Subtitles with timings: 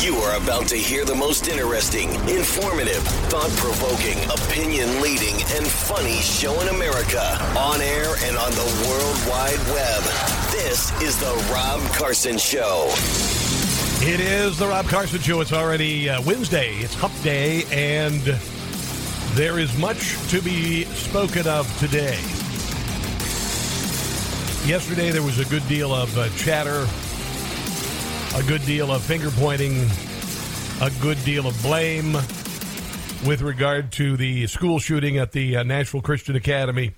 [0.00, 6.16] You are about to hear the most interesting, informative, thought provoking, opinion leading, and funny
[6.16, 7.22] show in America
[7.56, 10.02] on air and on the World Wide Web.
[10.50, 12.92] This is The Rob Carson Show.
[14.04, 15.40] It is the Rob Carson Show.
[15.40, 16.74] It's already uh, Wednesday.
[16.78, 18.20] It's Hump Day, and
[19.34, 22.18] there is much to be spoken of today.
[24.68, 26.86] Yesterday, there was a good deal of uh, chatter,
[28.34, 29.86] a good deal of finger pointing,
[30.80, 32.14] a good deal of blame
[33.26, 36.92] with regard to the school shooting at the uh, Nashville Christian Academy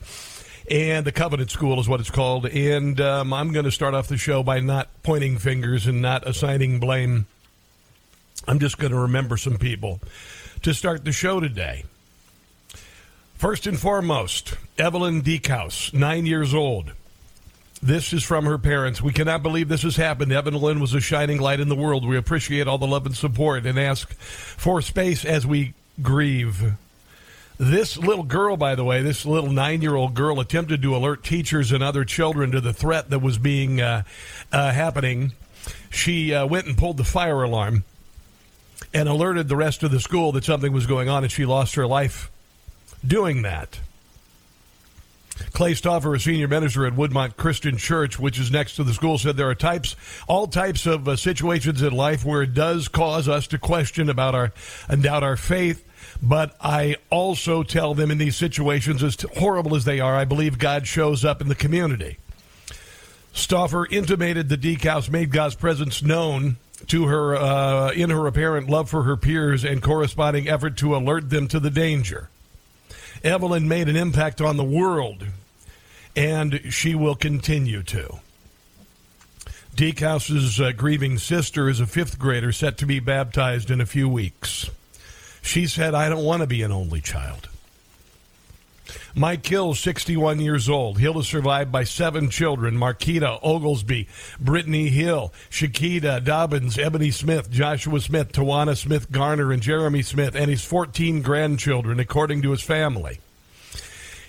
[0.71, 2.47] and the Covenant School is what it's called.
[2.47, 6.27] And um, I'm going to start off the show by not pointing fingers and not
[6.27, 7.27] assigning blame.
[8.47, 10.01] I'm just going to remember some people
[10.63, 11.85] to start the show today.
[13.35, 16.93] First and foremost, Evelyn Dieckhaus, nine years old.
[17.85, 19.03] This is from her parents.
[19.03, 20.33] We cannot believe this has happened.
[20.33, 22.09] Evelyn was a shining light in the world.
[22.09, 26.79] We appreciate all the love and support and ask for space as we grieve.
[27.59, 31.25] This little girl, by the way, this little nine year old girl attempted to alert
[31.25, 34.05] teachers and other children to the threat that was being uh,
[34.51, 35.33] uh, happening.
[35.91, 37.85] She uh, went and pulled the fire alarm
[38.95, 41.75] and alerted the rest of the school that something was going on, and she lost
[41.75, 42.31] her life
[43.07, 43.79] doing that.
[45.53, 49.19] Clay Stauffer, a senior minister at Woodmont Christian Church, which is next to the school,
[49.19, 49.97] said there are types,
[50.27, 54.35] all types of uh, situations in life where it does cause us to question about
[54.35, 54.53] our
[54.89, 55.85] and doubt our faith.
[56.23, 60.59] But I also tell them in these situations, as horrible as they are, I believe
[60.59, 62.19] God shows up in the community.
[63.33, 66.57] Stauffer intimated the Dieckhaus made God's presence known
[66.87, 71.31] to her uh, in her apparent love for her peers and corresponding effort to alert
[71.31, 72.29] them to the danger.
[73.25, 75.27] Evelyn made an impact on the world,
[76.15, 78.19] and she will continue to.
[79.75, 84.09] Dieckhaus's uh, grieving sister is a fifth grader set to be baptized in a few
[84.09, 84.71] weeks.
[85.43, 87.49] She said, I don't want to be an only child.
[89.17, 90.99] Mike Hill, 61 years old.
[90.99, 94.09] Hill is survived by seven children Marquita, Oglesby,
[94.41, 100.51] Brittany Hill, Shakita, Dobbins, Ebony Smith, Joshua Smith, Tawana Smith Garner, and Jeremy Smith, and
[100.51, 103.21] his 14 grandchildren, according to his family.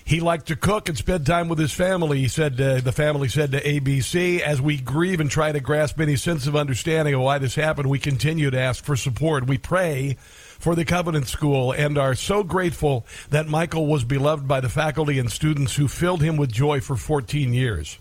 [0.04, 2.20] He liked to cook and spend time with his family.
[2.20, 6.00] He said, uh, the family said to ABC, as we grieve and try to grasp
[6.00, 9.48] any sense of understanding of why this happened, we continue to ask for support.
[9.48, 10.16] We pray
[10.66, 15.16] for the Covenant School and are so grateful that Michael was beloved by the faculty
[15.20, 18.00] and students who filled him with joy for 14 years.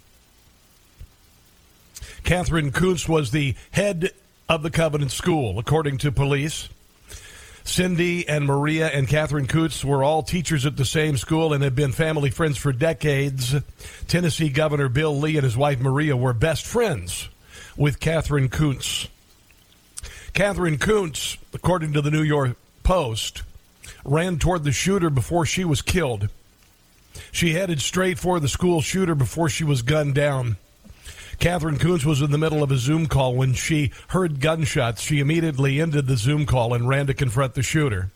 [2.23, 4.09] Katherine Koonce was the head
[4.49, 6.67] of the Covenant School, according to police.
[7.63, 11.75] Cindy and Maria and Katherine Koonce were all teachers at the same school and had
[11.75, 13.53] been family friends for decades.
[14.07, 17.29] Tennessee Governor Bill Lee and his wife Maria were best friends
[17.77, 19.07] with Katherine Koonce.
[20.35, 23.43] Katherine Koonce, according to the New York Post,
[24.03, 26.27] ran toward the shooter before she was killed.
[27.31, 30.57] She headed straight for the school shooter before she was gunned down.
[31.39, 35.01] Katherine Koonce was in the middle of a Zoom call when she heard gunshots.
[35.01, 38.11] She immediately ended the Zoom call and ran to confront the shooter.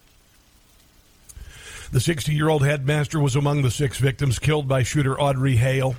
[1.94, 5.96] The 60 year old headmaster was among the six victims killed by shooter Audrey Hale.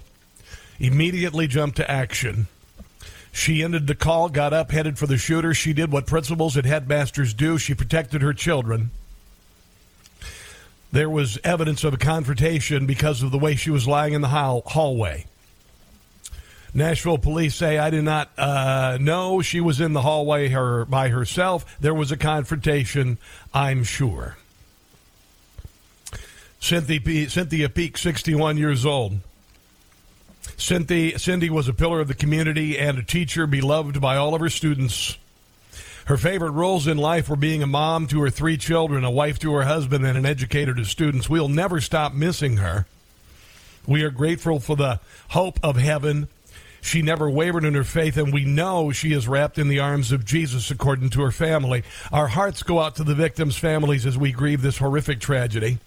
[0.78, 2.46] Immediately jumped to action.
[3.32, 5.54] She ended the call, got up, headed for the shooter.
[5.54, 7.58] She did what principals and headmasters do.
[7.58, 8.90] She protected her children.
[10.92, 14.28] There was evidence of a confrontation because of the way she was lying in the
[14.28, 15.26] hall- hallway.
[16.74, 19.42] Nashville police say, I do not uh, know.
[19.42, 21.64] She was in the hallway her, by herself.
[21.80, 23.18] There was a confrontation,
[23.52, 24.36] I'm sure.
[26.60, 29.18] Cynthia, Cynthia Peak, 61 years old.
[30.60, 34.42] Cindy, Cindy was a pillar of the community and a teacher beloved by all of
[34.42, 35.16] her students.
[36.04, 39.38] Her favorite roles in life were being a mom to her three children, a wife
[39.38, 41.30] to her husband, and an educator to students.
[41.30, 42.86] We'll never stop missing her.
[43.86, 46.28] We are grateful for the hope of heaven.
[46.82, 50.12] She never wavered in her faith, and we know she is wrapped in the arms
[50.12, 51.84] of Jesus, according to her family.
[52.12, 55.78] Our hearts go out to the victims' families as we grieve this horrific tragedy.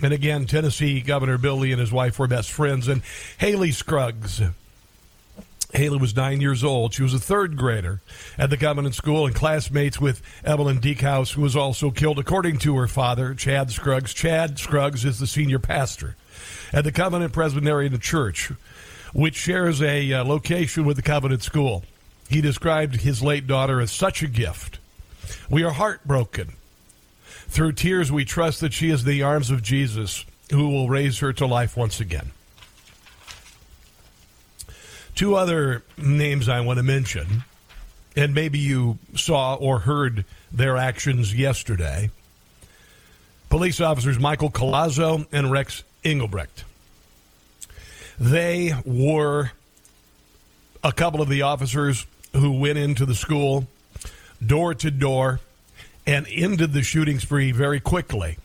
[0.00, 2.88] And again, Tennessee Governor Bill Lee and his wife were best friends.
[2.88, 3.02] And
[3.38, 4.40] Haley Scruggs.
[5.72, 6.92] Haley was nine years old.
[6.92, 8.00] She was a third grader
[8.36, 12.76] at the Covenant School and classmates with Evelyn Dieckhaus, who was also killed, according to
[12.76, 14.12] her father, Chad Scruggs.
[14.12, 16.16] Chad Scruggs is the senior pastor
[16.72, 18.52] at the Covenant Presbyterian Church,
[19.14, 21.84] which shares a uh, location with the Covenant School.
[22.28, 24.78] He described his late daughter as such a gift.
[25.48, 26.54] We are heartbroken
[27.52, 31.34] through tears, we trust that she is the arms of Jesus, who will raise her
[31.34, 32.30] to life once again.
[35.14, 37.44] Two other names I want to mention,
[38.16, 42.08] and maybe you saw or heard their actions yesterday.
[43.50, 46.64] Police officers Michael Collazo and Rex Engelbrecht.
[48.18, 49.52] They were
[50.82, 53.66] a couple of the officers who went into the school
[54.44, 55.40] door to door
[56.06, 58.38] and ended the shooting spree very quickly.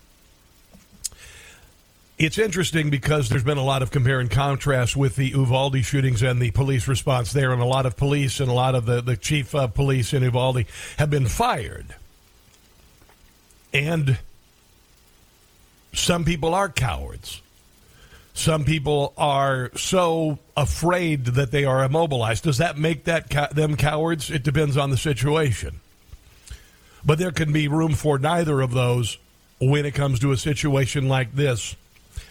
[2.17, 6.23] It's interesting because there's been a lot of compare and contrast with the Uvalde shootings
[6.23, 9.01] and the police response there, and a lot of police and a lot of the,
[9.01, 10.65] the chief of police in Uvalde
[10.97, 11.95] have been fired.
[13.71, 14.17] And
[15.93, 17.41] some people are cowards.
[18.33, 22.43] Some people are so afraid that they are immobilized.
[22.43, 24.31] Does that make that them cowards?
[24.31, 25.81] It depends on the situation.
[27.07, 29.17] But there can be room for neither of those
[29.59, 31.75] when it comes to a situation like this.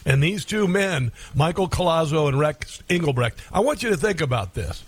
[0.05, 4.53] And these two men, Michael Collazo and Rex Engelbrecht, I want you to think about
[4.53, 4.85] this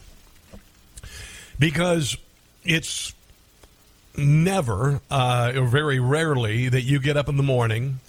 [1.59, 2.17] because
[2.65, 3.15] it's
[4.17, 8.01] never uh, or very rarely that you get up in the morning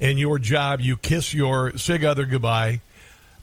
[0.00, 2.80] and your job, you kiss your sig other goodbye,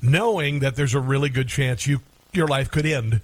[0.01, 2.01] knowing that there's a really good chance you
[2.33, 3.21] your life could end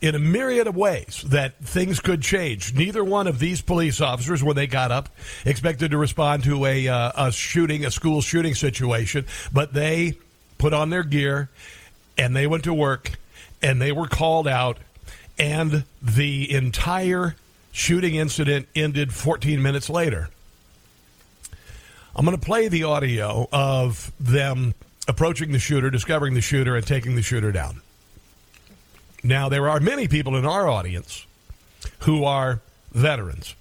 [0.00, 2.74] in a myriad of ways that things could change.
[2.74, 5.08] Neither one of these police officers, when they got up,
[5.44, 10.14] expected to respond to a, uh, a shooting, a school shooting situation, but they
[10.58, 11.50] put on their gear
[12.16, 13.12] and they went to work
[13.62, 14.78] and they were called out,
[15.38, 17.36] and the entire
[17.72, 20.30] shooting incident ended 14 minutes later.
[22.16, 24.74] I'm going to play the audio of them
[25.06, 27.82] approaching the shooter, discovering the shooter, and taking the shooter down.
[29.22, 31.26] Now, there are many people in our audience
[32.00, 32.60] who are
[32.92, 33.54] veterans.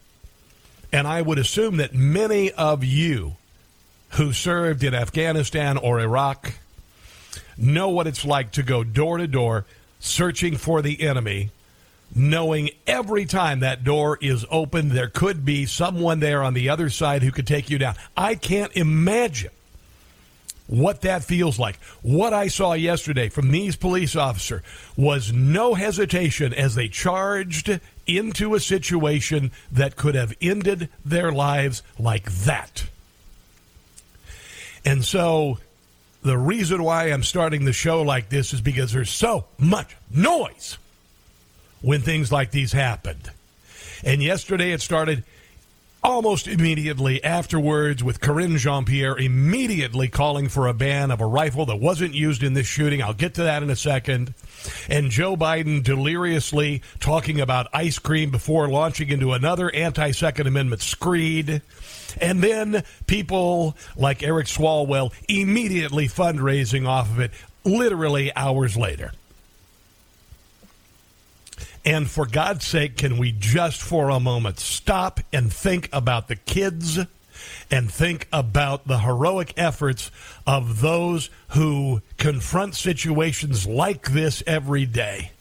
[0.92, 3.36] And I would assume that many of you
[4.12, 6.54] who served in Afghanistan or Iraq
[7.58, 9.66] know what it's like to go door to door
[10.00, 11.52] searching for the enemy,
[12.16, 16.90] knowing every time that door is open, there could be someone there on the other
[16.90, 17.96] side who could take you down.
[18.16, 19.52] I can't imagine
[20.70, 21.80] what that feels like.
[22.04, 24.62] What I saw yesterday from these police officers
[24.96, 31.82] was no hesitation as they charged into a situation that could have ended their lives
[31.98, 32.86] like that.
[34.86, 35.58] And so
[36.22, 40.78] the reason why I'm starting the show like this is because there's so much noise
[41.82, 43.32] when things like these happened.
[44.04, 45.24] And yesterday it started
[46.04, 51.66] almost immediately afterwards with Karine Jean Pierre immediately calling for a ban of a rifle
[51.66, 53.02] that wasn't used in this shooting.
[53.02, 54.34] I'll get to that in a second.
[54.90, 60.82] And Joe Biden deliriously talking about ice cream before launching into another anti Second Amendment
[60.82, 61.62] screed.
[62.20, 67.32] And then people like Eric Swalwell immediately fundraising off of it
[67.64, 69.12] literally hours later.
[71.86, 76.36] And for God's sake, can we just for a moment stop and think about the
[76.36, 77.00] kids
[77.72, 80.12] and think about the heroic efforts
[80.46, 85.32] of those who confront situations like this every day?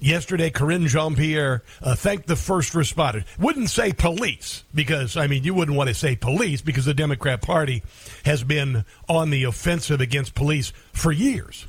[0.00, 3.24] Yesterday, Karine Jean Pierre uh, thanked the first responders.
[3.36, 7.42] Wouldn't say police, because, I mean, you wouldn't want to say police because the Democrat
[7.42, 7.82] Party
[8.24, 11.66] has been on the offensive against police for years.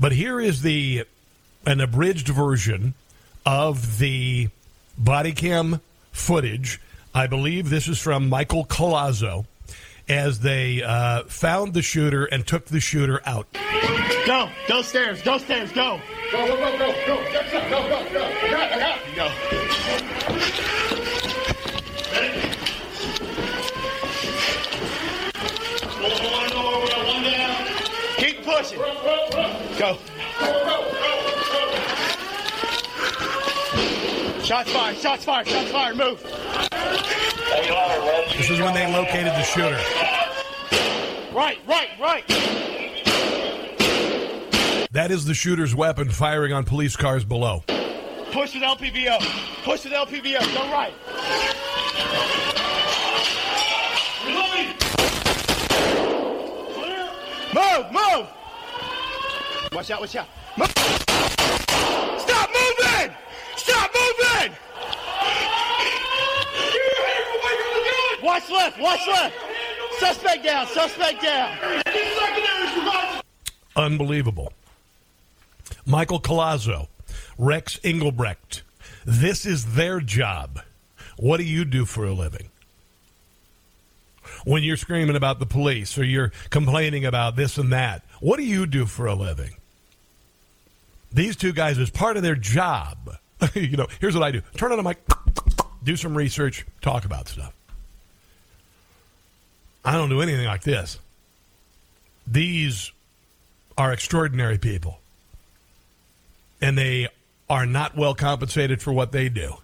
[0.00, 1.04] But here is the
[1.66, 2.94] an abridged version
[3.44, 4.48] of the
[4.96, 6.80] body cam footage.
[7.14, 9.44] I believe this is from Michael Collazo
[10.08, 13.46] as they uh, found the shooter and took the shooter out.
[14.26, 16.00] Go, go stairs, go stairs, go.
[16.32, 18.24] Go, go, go, go, go, go, go, go, go, go.
[18.24, 18.98] I got, I got.
[19.16, 19.28] Go.
[28.16, 29.19] Keep pushing.
[29.80, 29.96] Go.
[34.44, 36.22] Shots fired, shots fired, shots fired, move.
[38.36, 39.80] This is when they located the shooter.
[41.34, 42.28] Right, right, right.
[44.90, 47.64] That is the shooter's weapon firing on police cars below.
[48.32, 49.64] Push with LPVO.
[49.64, 50.40] Push with LPVO.
[50.52, 50.92] Go right.
[54.26, 54.76] Reloading.
[57.54, 58.39] Move, move.
[59.80, 60.28] Watch out, watch out.
[62.20, 63.16] Stop moving!
[63.56, 64.52] Stop moving!
[68.22, 69.34] Watch left, watch left.
[69.98, 71.82] Suspect down, suspect down.
[73.74, 74.52] Unbelievable.
[75.86, 76.88] Michael Collazo,
[77.38, 78.60] Rex Engelbrecht.
[79.06, 80.60] This is their job.
[81.16, 82.50] What do you do for a living?
[84.44, 88.44] When you're screaming about the police or you're complaining about this and that, what do
[88.44, 89.56] you do for a living?
[91.12, 93.16] These two guys, as part of their job,
[93.54, 94.98] you know, here's what I do turn on a mic,
[95.82, 97.52] do some research, talk about stuff.
[99.84, 100.98] I don't do anything like this.
[102.26, 102.92] These
[103.78, 104.98] are extraordinary people.
[106.60, 107.08] And they
[107.48, 109.54] are not well compensated for what they do.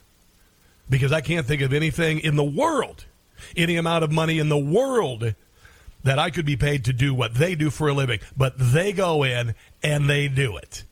[0.89, 3.05] Because I can't think of anything in the world,
[3.57, 5.35] any amount of money in the world
[6.03, 8.21] that I could be paid to do what they do for a living.
[8.37, 10.85] But they go in and they do it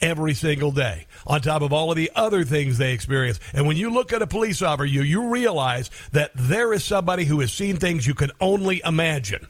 [0.00, 3.40] every single day, on top of all of the other things they experience.
[3.52, 7.24] And when you look at a police officer, you, you realize that there is somebody
[7.24, 9.46] who has seen things you can only imagine.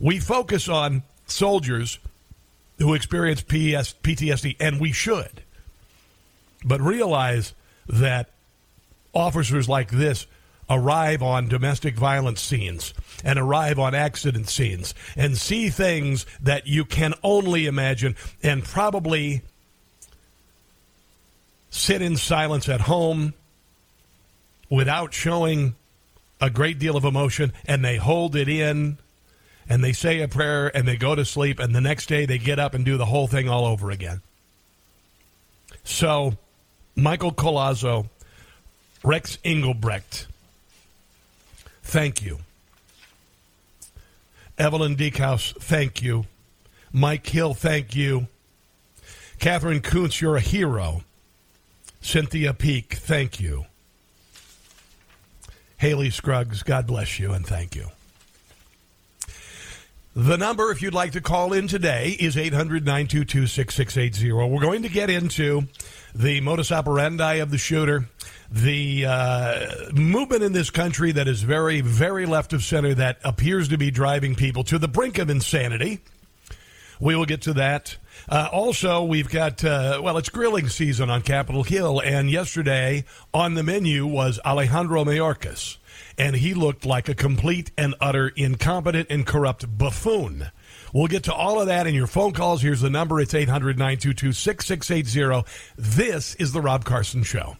[0.00, 1.98] We focus on soldiers
[2.78, 5.42] who experience PS, PTSD, and we should.
[6.64, 7.54] But realize
[7.88, 8.30] that
[9.14, 10.26] officers like this
[10.70, 12.92] arrive on domestic violence scenes
[13.24, 19.42] and arrive on accident scenes and see things that you can only imagine and probably
[21.70, 23.34] sit in silence at home
[24.70, 25.74] without showing
[26.40, 28.98] a great deal of emotion and they hold it in
[29.68, 32.38] and they say a prayer and they go to sleep and the next day they
[32.38, 34.22] get up and do the whole thing all over again.
[35.84, 36.36] So,
[36.94, 38.08] Michael Collazo,
[39.02, 40.26] Rex Engelbrecht,
[41.82, 42.38] thank you.
[44.58, 46.26] Evelyn Dieckhaus, thank you.
[46.92, 48.26] Mike Hill, thank you.
[49.38, 51.04] Katherine Koonce, you're a hero.
[52.00, 53.66] Cynthia Peak, thank you.
[55.78, 57.86] Haley Scruggs, God bless you and thank you.
[60.16, 64.32] The number, if you'd like to call in today, is 800 922 6680.
[64.32, 65.68] We're going to get into
[66.12, 68.08] the modus operandi of the shooter,
[68.50, 73.68] the uh, movement in this country that is very, very left of center that appears
[73.68, 76.00] to be driving people to the brink of insanity.
[77.00, 77.96] We will get to that.
[78.28, 83.54] Uh, also, we've got, uh, well, it's grilling season on Capitol Hill, and yesterday on
[83.54, 85.78] the menu was Alejandro Mayorkas
[86.18, 90.50] and he looked like a complete and utter incompetent and corrupt buffoon.
[90.92, 92.60] We'll get to all of that in your phone calls.
[92.60, 93.20] Here's the number.
[93.20, 95.48] It's 800 922 6680.
[95.76, 97.56] This is The Rob Carson Show.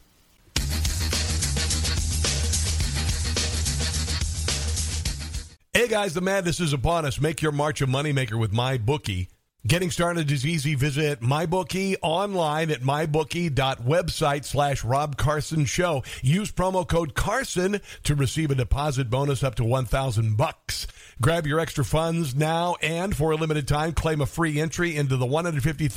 [5.89, 7.19] Guys, the madness is upon us.
[7.19, 9.31] Make your March a moneymaker with my bookie.
[9.67, 10.75] Getting started is easy.
[10.75, 16.05] Visit MyBookie online at mybookie.website slash Rob Carson Show.
[16.21, 20.87] Use promo code Carson to receive a deposit bonus up to 1000 bucks.
[21.21, 25.17] Grab your extra funds now and for a limited time, claim a free entry into
[25.17, 25.89] the $150,000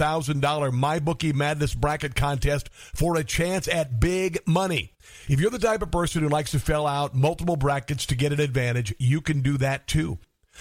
[0.42, 4.94] MyBookie Madness Bracket Contest for a chance at big money.
[5.30, 8.34] If you're the type of person who likes to fill out multiple brackets to get
[8.34, 10.18] an advantage, you can do that too.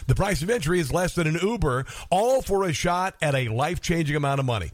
[0.07, 3.49] The price of entry is less than an Uber, all for a shot at a
[3.49, 4.73] life changing amount of money.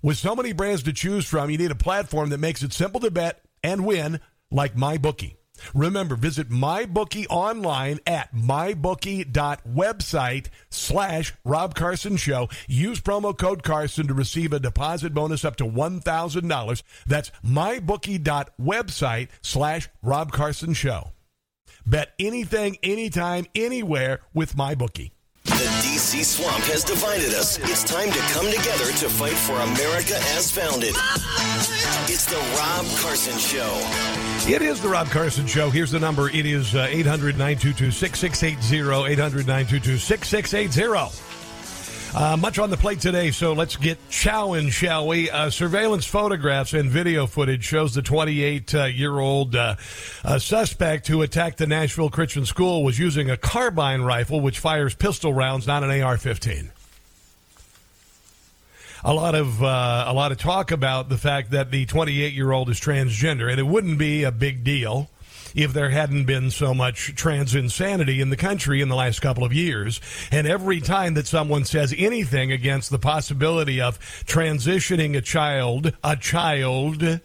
[0.00, 3.00] With so many brands to choose from, you need a platform that makes it simple
[3.00, 5.36] to bet and win, like MyBookie.
[5.74, 12.48] Remember, visit MyBookie online at mybookie.website slash Rob Carson Show.
[12.66, 16.82] Use promo code Carson to receive a deposit bonus up to $1,000.
[17.06, 21.12] That's mybookie.website slash Rob Carson Show.
[21.86, 25.12] Bet anything, anytime, anywhere with my bookie.
[25.44, 27.58] The DC swamp has divided us.
[27.58, 30.94] It's time to come together to fight for America as founded.
[32.08, 34.48] It's the Rob Carson Show.
[34.48, 35.70] It is the Rob Carson Show.
[35.70, 36.30] Here's the number.
[36.30, 39.12] It is 800 922 6680.
[39.12, 42.16] 800 922 6680.
[42.16, 45.28] Uh, much on the plate today, so let's get chowing, shall we?
[45.28, 49.74] Uh, surveillance photographs and video footage shows the 28 uh, year old uh,
[50.38, 55.34] suspect who attacked the Nashville Christian School was using a carbine rifle which fires pistol
[55.34, 56.70] rounds, not an AR 15.
[59.06, 62.50] A lot of uh, a lot of talk about the fact that the 28 year
[62.50, 65.08] old is transgender, and it wouldn't be a big deal
[65.54, 69.44] if there hadn't been so much trans insanity in the country in the last couple
[69.44, 70.00] of years.
[70.32, 76.16] And every time that someone says anything against the possibility of transitioning a child, a
[76.16, 77.20] child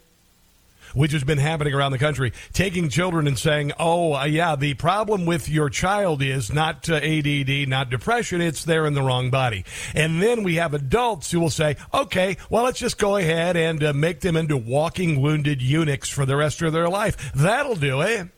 [0.94, 4.74] which has been happening around the country, taking children and saying, oh, uh, yeah, the
[4.76, 9.30] problem with your child is not uh, ADD, not depression, it's they're in the wrong
[9.30, 9.66] body.
[9.94, 13.84] And then we have adults who will say, okay, well, let's just go ahead and
[13.84, 17.32] uh, make them into walking wounded eunuchs for the rest of their life.
[17.34, 18.20] That'll do it.
[18.20, 18.30] Now,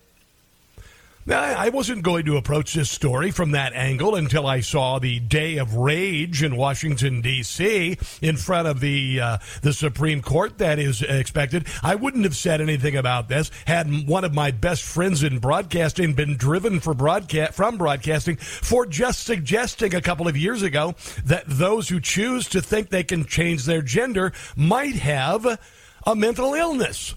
[1.29, 5.57] I wasn't going to approach this story from that angle until I saw the day
[5.57, 7.97] of rage in Washington D.C.
[8.21, 11.65] in front of the uh, the Supreme Court that is expected.
[11.81, 16.13] I wouldn't have said anything about this had one of my best friends in broadcasting
[16.13, 21.45] been driven for broadcast from broadcasting for just suggesting a couple of years ago that
[21.47, 25.59] those who choose to think they can change their gender might have
[26.05, 27.15] a mental illness.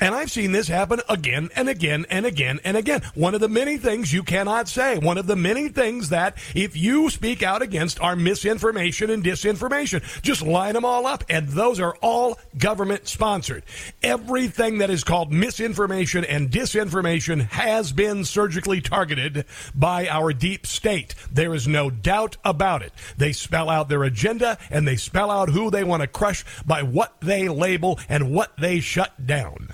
[0.00, 3.02] And I've seen this happen again and again and again and again.
[3.14, 6.76] One of the many things you cannot say, one of the many things that if
[6.76, 10.02] you speak out against are misinformation and disinformation.
[10.20, 11.22] Just line them all up.
[11.28, 13.62] And those are all government sponsored.
[14.02, 19.44] Everything that is called misinformation and disinformation has been surgically targeted
[19.76, 21.14] by our deep state.
[21.30, 22.92] There is no doubt about it.
[23.16, 26.82] They spell out their agenda and they spell out who they want to crush by
[26.82, 29.68] what they label and what they shut down.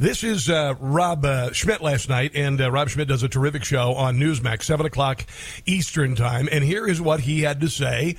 [0.00, 3.64] This is uh, Rob uh, Schmitt last night, and uh, Rob Schmitt does a terrific
[3.64, 5.26] show on Newsmax, 7 o'clock
[5.66, 6.48] Eastern Time.
[6.52, 8.14] And here is what he had to say.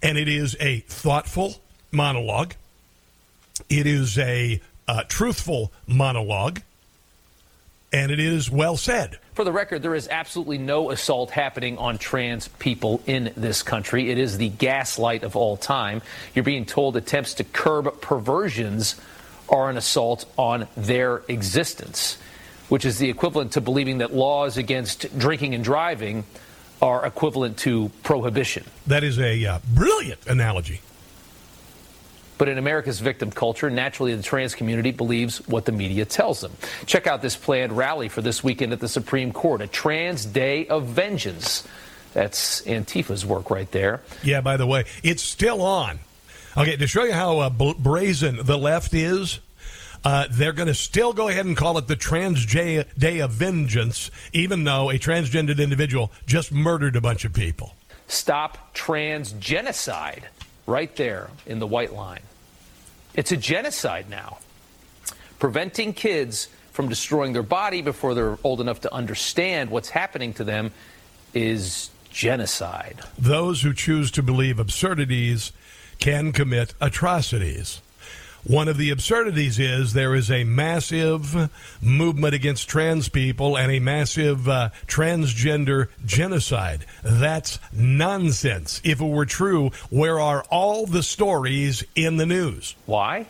[0.00, 1.56] And it is a thoughtful
[1.90, 2.54] monologue,
[3.68, 6.60] it is a uh, truthful monologue,
[7.92, 9.18] and it is well said.
[9.32, 14.08] For the record, there is absolutely no assault happening on trans people in this country.
[14.12, 16.00] It is the gaslight of all time.
[16.32, 19.00] You're being told attempts to curb perversions
[19.48, 22.18] are an assault on their existence,
[22.68, 26.24] which is the equivalent to believing that laws against drinking and driving
[26.80, 28.64] are equivalent to prohibition.
[28.86, 30.80] That is a uh, brilliant analogy.
[32.36, 36.52] But in America's victim culture, naturally the trans community believes what the media tells them.
[36.84, 40.66] Check out this planned rally for this weekend at the Supreme Court, a trans day
[40.66, 41.66] of vengeance.
[42.12, 44.02] That's Antifa's work right there.
[44.22, 46.00] Yeah, by the way, it's still on.
[46.56, 49.40] Okay, to show you how uh, brazen the left is,
[50.04, 54.10] uh, they're going to still go ahead and call it the Trans Day of Vengeance,
[54.32, 57.74] even though a transgendered individual just murdered a bunch of people.
[58.06, 60.28] Stop trans genocide
[60.66, 62.22] right there in the white line.
[63.14, 64.38] It's a genocide now.
[65.40, 70.44] Preventing kids from destroying their body before they're old enough to understand what's happening to
[70.44, 70.70] them
[71.32, 73.00] is genocide.
[73.18, 75.52] Those who choose to believe absurdities
[76.04, 77.80] can commit atrocities.
[78.46, 83.78] One of the absurdities is there is a massive movement against trans people and a
[83.78, 86.84] massive uh, transgender genocide.
[87.02, 88.82] That's nonsense.
[88.84, 92.76] If it were true, where are all the stories in the news?
[92.84, 93.24] Why?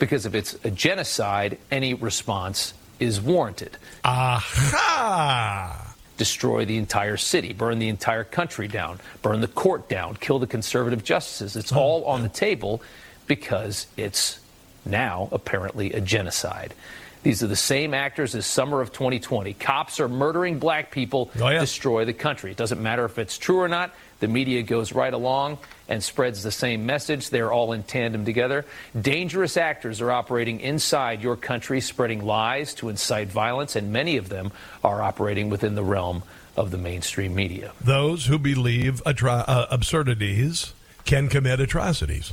[0.00, 3.76] Because if it's a genocide, any response is warranted.
[4.02, 5.83] Aha!
[6.16, 10.46] Destroy the entire city, burn the entire country down, burn the court down, kill the
[10.46, 11.56] conservative justices.
[11.56, 11.78] It's hmm.
[11.78, 12.82] all on the table
[13.26, 14.38] because it's
[14.84, 16.74] now apparently a genocide.
[17.22, 19.54] These are the same actors as summer of 2020.
[19.54, 21.58] Cops are murdering black people, oh, yeah.
[21.58, 22.50] destroy the country.
[22.50, 23.94] It doesn't matter if it's true or not.
[24.24, 27.28] The media goes right along and spreads the same message.
[27.28, 28.64] They're all in tandem together.
[28.98, 34.30] Dangerous actors are operating inside your country, spreading lies to incite violence, and many of
[34.30, 34.50] them
[34.82, 36.22] are operating within the realm
[36.56, 37.72] of the mainstream media.
[37.82, 40.72] Those who believe atro- uh, absurdities
[41.04, 42.32] can commit atrocities.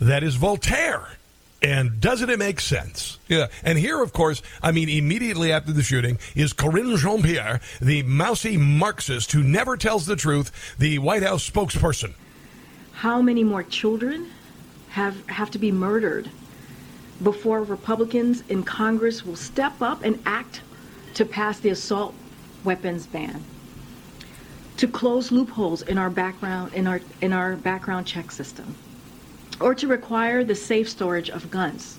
[0.00, 1.18] That is Voltaire.
[1.64, 3.18] And doesn't it make sense?
[3.26, 3.46] Yeah.
[3.62, 8.02] And here, of course, I mean, immediately after the shooting is Karine Jean Pierre, the
[8.02, 12.12] mousy Marxist who never tells the truth, the White House spokesperson.
[12.92, 14.30] How many more children
[14.90, 16.28] have, have to be murdered
[17.22, 20.60] before Republicans in Congress will step up and act
[21.14, 22.14] to pass the assault
[22.62, 23.42] weapons ban?
[24.76, 28.74] To close loopholes in our background in our in our background check system
[29.60, 31.98] or to require the safe storage of guns.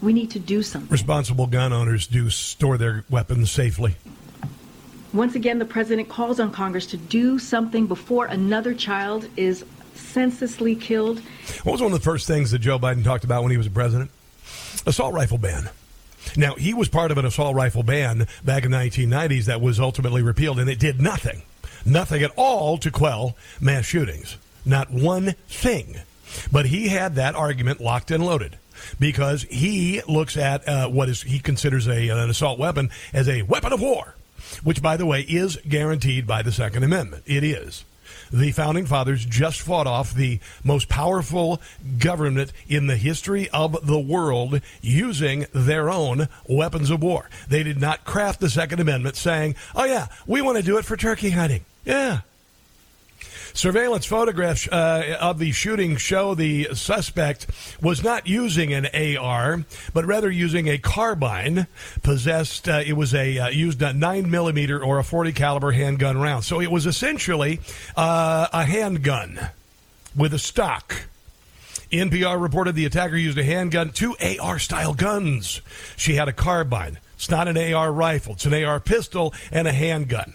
[0.00, 0.90] We need to do something.
[0.90, 3.96] Responsible gun owners do store their weapons safely.
[5.12, 10.76] Once again, the president calls on Congress to do something before another child is senselessly
[10.76, 11.20] killed.
[11.64, 13.66] What was one of the first things that Joe Biden talked about when he was
[13.66, 14.10] a president?
[14.86, 15.70] Assault rifle ban.
[16.36, 19.80] Now, he was part of an assault rifle ban back in the 1990s that was
[19.80, 21.42] ultimately repealed, and it did nothing,
[21.84, 24.36] nothing at all to quell mass shootings.
[24.64, 25.96] Not one thing.
[26.50, 28.58] But he had that argument locked and loaded
[28.98, 33.42] because he looks at uh, what is he considers a, an assault weapon as a
[33.42, 34.14] weapon of war,
[34.62, 37.24] which, by the way, is guaranteed by the Second Amendment.
[37.26, 37.84] It is.
[38.30, 41.62] The founding fathers just fought off the most powerful
[41.98, 47.30] government in the history of the world using their own weapons of war.
[47.48, 50.84] They did not craft the Second Amendment saying, oh, yeah, we want to do it
[50.84, 51.64] for turkey hunting.
[51.86, 52.20] Yeah,
[53.58, 57.48] Surveillance photographs uh, of the shooting show the suspect
[57.82, 61.66] was not using an AR, but rather using a carbine.
[62.04, 66.18] Possessed, uh, it was a uh, used a nine millimeter or a forty caliber handgun
[66.18, 66.44] round.
[66.44, 67.58] So it was essentially
[67.96, 69.48] uh, a handgun
[70.14, 70.94] with a stock.
[71.90, 75.62] NPR reported the attacker used a handgun, two AR style guns.
[75.96, 77.00] She had a carbine.
[77.16, 80.34] It's not an AR rifle, it's an AR pistol and a handgun.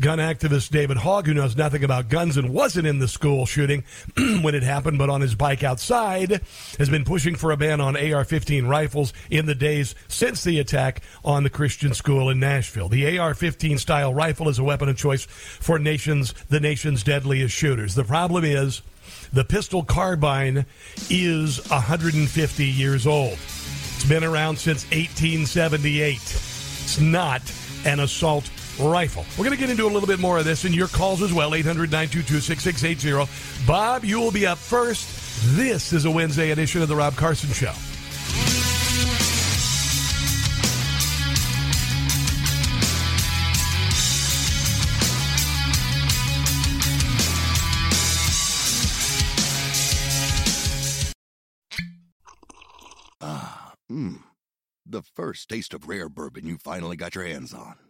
[0.00, 3.84] Gun activist David Hogg, who knows nothing about guns and wasn't in the school shooting
[4.40, 6.40] when it happened, but on his bike outside,
[6.78, 10.58] has been pushing for a ban on AR 15 rifles in the days since the
[10.58, 12.88] attack on the Christian school in Nashville.
[12.88, 17.54] The AR 15 style rifle is a weapon of choice for nations, the nation's deadliest
[17.54, 17.94] shooters.
[17.94, 18.80] The problem is
[19.34, 20.64] the pistol carbine
[21.10, 23.32] is 150 years old.
[23.32, 26.16] It's been around since 1878.
[26.16, 27.42] It's not
[27.84, 28.48] an assault
[28.88, 29.24] rifle.
[29.36, 31.32] We're going to get into a little bit more of this in your calls as
[31.32, 33.66] well 800 922 6680.
[33.66, 35.08] Bob, you will be up first.
[35.56, 37.72] This is a Wednesday edition of The Rob Carson Show.
[53.22, 54.22] Ah, mmm.
[54.86, 57.89] The first taste of rare bourbon you finally got your hands on.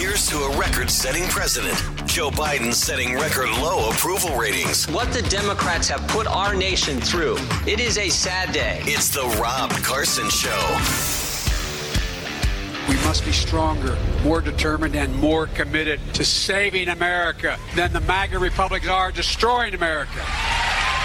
[0.00, 1.76] Here's to a record setting president.
[2.06, 4.88] Joe Biden setting record low approval ratings.
[4.88, 7.36] What the Democrats have put our nation through.
[7.66, 8.80] It is a sad day.
[8.84, 10.58] It's the Rob Carson Show.
[12.88, 18.38] We must be stronger, more determined, and more committed to saving America than the MAGA
[18.38, 20.24] Republicans are destroying America.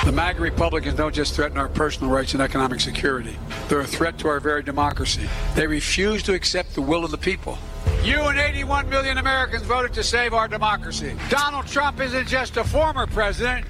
[0.03, 3.37] The MAGA Republicans don't just threaten our personal rights and economic security.
[3.69, 5.27] They're a threat to our very democracy.
[5.55, 7.57] They refuse to accept the will of the people.
[8.03, 11.15] You and 81 million Americans voted to save our democracy.
[11.29, 13.65] Donald Trump isn't just a former president.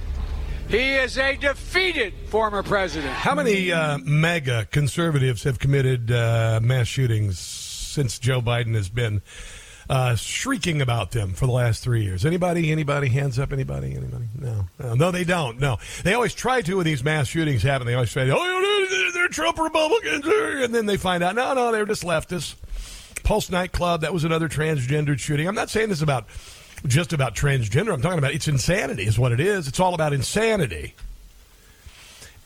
[0.68, 3.14] He is a defeated former president.
[3.14, 9.22] How many uh, MAGA conservatives have committed uh, mass shootings since Joe Biden has been
[9.90, 12.26] uh, shrieking about them for the last three years?
[12.26, 12.72] Anybody?
[12.72, 13.10] Anybody?
[13.10, 13.54] Hands up?
[13.54, 13.96] Anybody?
[13.96, 14.26] Anybody?
[14.40, 14.66] No.
[14.80, 15.60] No, no they don't.
[15.60, 15.78] No.
[16.04, 17.88] They always try to when these mass shootings happen.
[17.88, 20.26] They always say, oh, they're Trump Republicans.
[20.26, 22.56] And then they find out, no, no, they're just leftists.
[23.24, 25.48] Pulse nightclub, that was another transgendered shooting.
[25.48, 26.28] I'm not saying this about
[26.86, 27.94] just about transgender.
[27.94, 29.68] I'm talking about it's insanity, is what it is.
[29.68, 30.94] It's all about insanity.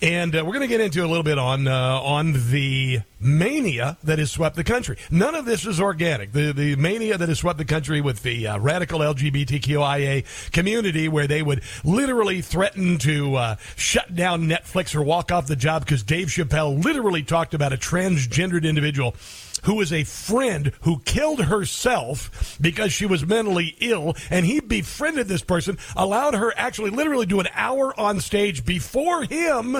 [0.01, 3.97] And uh, we're going to get into a little bit on uh, on the mania
[4.05, 4.97] that has swept the country.
[5.11, 6.31] None of this is organic.
[6.31, 11.27] The the mania that has swept the country with the uh, radical LGBTQIA community, where
[11.27, 16.01] they would literally threaten to uh, shut down Netflix or walk off the job because
[16.01, 19.15] Dave Chappelle literally talked about a transgendered individual
[19.63, 25.27] who was a friend who killed herself because she was mentally ill, and he befriended
[25.27, 29.75] this person, allowed her actually literally do an hour on stage before him,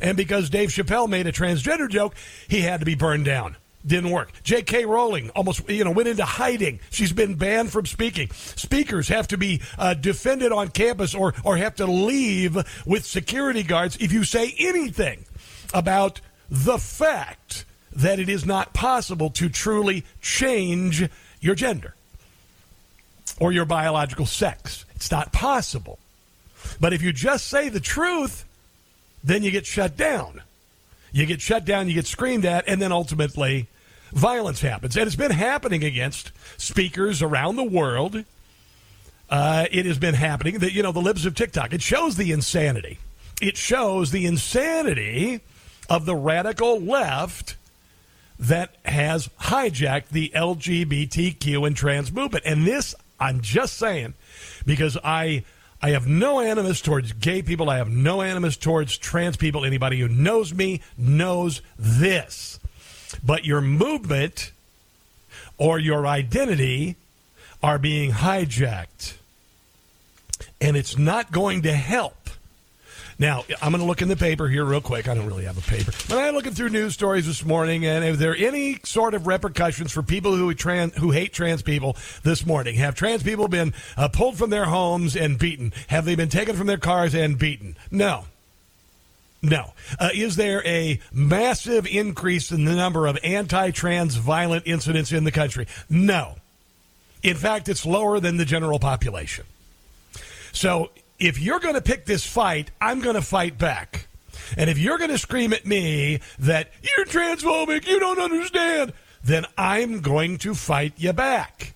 [0.00, 2.14] and because Dave Chappelle made a transgender joke,
[2.48, 3.56] he had to be burned down
[3.86, 4.32] didn't work.
[4.42, 4.86] J.K.
[4.86, 6.80] Rowling almost, you know, went into hiding.
[6.90, 8.30] She's been banned from speaking.
[8.30, 12.56] Speakers have to be uh, defended on campus or or have to leave
[12.86, 15.26] with security guards if you say anything
[15.72, 21.08] about the fact that it is not possible to truly change
[21.40, 21.94] your gender
[23.38, 24.84] or your biological sex.
[24.94, 25.98] It's not possible.
[26.80, 28.44] But if you just say the truth,
[29.22, 30.42] then you get shut down.
[31.12, 33.68] You get shut down, you get screamed at, and then ultimately
[34.12, 34.96] violence happens.
[34.96, 38.24] And it's been happening against speakers around the world.
[39.30, 41.72] Uh, it has been happening that, you know, the libs of TikTok.
[41.72, 42.98] It shows the insanity.
[43.40, 45.40] It shows the insanity
[45.88, 47.56] of the radical left
[48.38, 52.44] that has hijacked the LGBTQ and trans movement.
[52.44, 54.14] And this, I'm just saying,
[54.66, 55.44] because I
[55.84, 57.68] I have no animus towards gay people.
[57.68, 59.66] I have no animus towards trans people.
[59.66, 62.58] Anybody who knows me knows this.
[63.22, 64.52] But your movement
[65.58, 66.96] or your identity
[67.62, 69.16] are being hijacked.
[70.58, 72.23] And it's not going to help
[73.18, 75.08] now, I'm going to look in the paper here real quick.
[75.08, 75.92] I don't really have a paper.
[76.08, 79.26] But I'm looking through news stories this morning, and if there are any sort of
[79.26, 83.72] repercussions for people who trans, who hate trans people this morning, have trans people been
[83.96, 85.72] uh, pulled from their homes and beaten?
[85.88, 87.76] Have they been taken from their cars and beaten?
[87.90, 88.24] No.
[89.42, 89.74] No.
[89.98, 95.24] Uh, is there a massive increase in the number of anti trans violent incidents in
[95.24, 95.66] the country?
[95.88, 96.36] No.
[97.22, 99.44] In fact, it's lower than the general population.
[100.52, 104.06] So if you're going to pick this fight, I'm going to fight back.
[104.56, 109.46] And if you're going to scream at me that you're transphobic, you don't understand, then
[109.56, 111.74] I'm going to fight you back.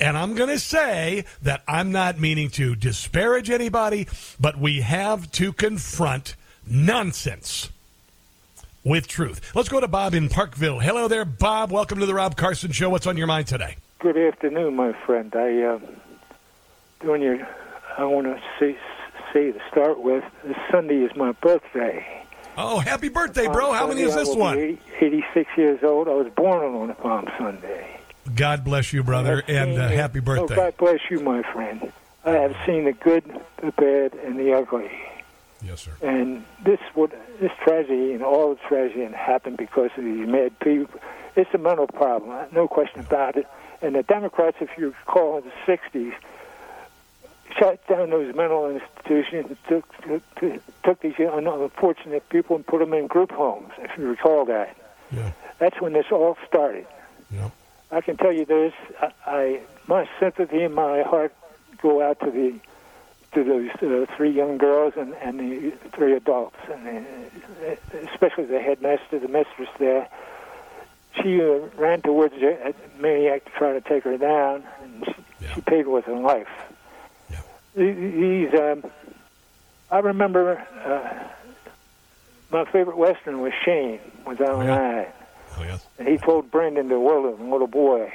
[0.00, 4.06] And I'm going to say that I'm not meaning to disparage anybody,
[4.38, 6.36] but we have to confront
[6.66, 7.70] nonsense
[8.84, 9.54] with truth.
[9.56, 10.78] Let's go to Bob in Parkville.
[10.78, 11.72] Hello there, Bob.
[11.72, 12.90] Welcome to the Rob Carson Show.
[12.90, 13.76] What's on your mind today?
[13.98, 15.34] Good afternoon, my friend.
[15.34, 15.78] I uh,
[17.00, 17.46] doing your
[17.98, 18.78] I want to say,
[19.32, 22.24] say to start with, this Sunday is my birthday.
[22.56, 23.72] Oh, happy birthday, bro.
[23.72, 24.56] How many is this one?
[24.56, 26.06] 80, 86 years old.
[26.06, 28.00] I was born on a Palm Sunday.
[28.34, 30.54] God bless you, brother, and uh, happy birthday.
[30.54, 31.92] Oh, God bless you, my friend.
[32.24, 33.24] I have seen the good,
[33.56, 34.90] the bad, and the ugly.
[35.62, 35.92] Yes, sir.
[36.00, 41.00] And this would this tragedy and all the tragedy happened because of these mad people.
[41.34, 43.46] It's a mental problem, no question about it.
[43.82, 46.12] And the Democrats, if you recall, in the '60s,
[47.58, 52.92] shut down those mental institutions and took, took, took these unfortunate people and put them
[52.92, 54.76] in group homes, if you recall that.
[55.10, 55.32] Yeah.
[55.58, 56.86] That's when this all started.
[57.30, 57.50] Yeah.
[57.90, 61.34] I can tell you this: I, I my sympathy and my heart
[61.80, 62.58] go out to the
[63.32, 67.06] to those uh, three young girls and, and the three adults, and
[67.66, 70.08] uh, especially the headmaster, the mistress there.
[71.22, 75.54] She uh, ran towards a maniac to try to take her down, and she, yeah.
[75.54, 76.48] she paid with her life
[77.78, 78.54] these.
[78.54, 78.90] Um,
[79.90, 81.28] I remember uh,
[82.50, 85.12] my favorite western was Shane with Alan yeah.
[85.56, 85.86] Oh, yes.
[85.98, 88.12] And he told Brendan, the little, little boy,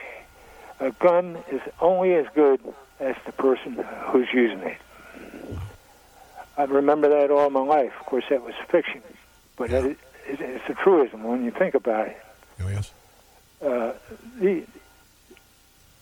[0.80, 2.62] a gun is only as good
[3.00, 4.78] as the person who's using it.
[6.58, 7.94] I remember that all my life.
[8.00, 9.02] Of course, that was fiction,
[9.58, 9.80] but yeah.
[9.80, 9.98] it,
[10.28, 12.18] it, it's a truism when you think about it.
[12.62, 12.94] Oh, yes.
[13.62, 13.94] Uh,
[14.40, 14.64] the,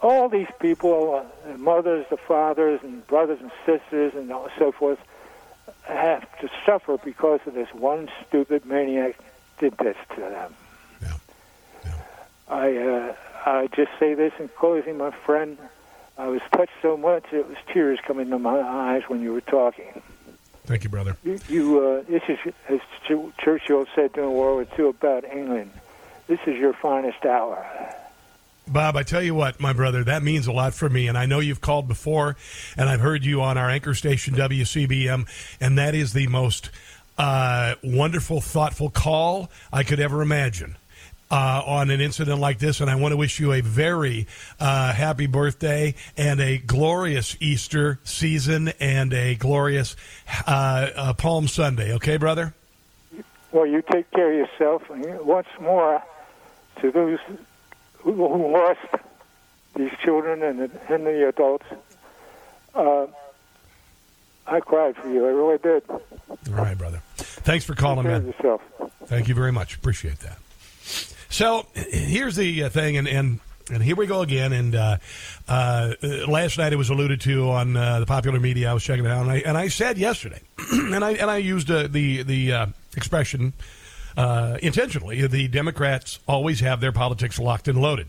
[0.02, 5.00] all these people, uh, the mothers, the fathers, and brothers and sisters, and so forth,
[5.84, 9.18] have to suffer because of this one stupid maniac
[9.60, 10.56] did this to them.
[11.02, 11.18] Yeah.
[11.86, 11.94] Yeah.
[12.48, 15.58] I uh, I just say this in closing, my friend.
[16.18, 19.42] I was touched so much it was tears coming to my eyes when you were
[19.42, 20.02] talking.
[20.66, 21.18] Thank you, brother.
[21.24, 22.38] You, you uh, this is
[22.70, 22.80] as
[23.40, 25.72] Churchill said during World War II about England.
[26.28, 27.66] This is your finest hour.
[28.72, 31.08] Bob, I tell you what, my brother, that means a lot for me.
[31.08, 32.38] And I know you've called before,
[32.78, 35.28] and I've heard you on our anchor station, WCBM,
[35.60, 36.70] and that is the most
[37.18, 40.78] uh, wonderful, thoughtful call I could ever imagine.
[41.30, 44.28] Uh, on an incident like this, and I want to wish you a very
[44.60, 49.96] uh, happy birthday and a glorious Easter season and a glorious
[50.46, 51.94] uh, uh, Palm Sunday.
[51.94, 52.54] Okay, brother?
[53.54, 54.90] Well, you take care of yourself.
[54.90, 56.04] And once more,
[56.82, 57.20] to those
[58.04, 58.80] who, who lost
[59.76, 61.66] these children and the, and the adults.
[62.74, 63.08] Uh,
[64.48, 65.26] I cried for you.
[65.26, 65.84] I really did.
[65.90, 66.00] All
[66.50, 67.02] right, brother.
[67.16, 68.28] Thanks for calling, man.
[68.28, 68.62] Yourself.
[69.06, 69.76] Thank you very much.
[69.76, 70.38] Appreciate that.
[71.30, 73.40] So here's the uh, thing, and, and
[73.72, 74.52] and here we go again.
[74.52, 74.98] And uh,
[75.48, 75.94] uh,
[76.28, 78.70] last night it was alluded to on uh, the popular media.
[78.70, 81.38] I was checking it out, and I, and I said yesterday, and I and I
[81.38, 83.54] used uh, the the uh, expression
[84.18, 85.26] uh, intentionally.
[85.28, 88.08] The Democrats always have their politics locked and loaded.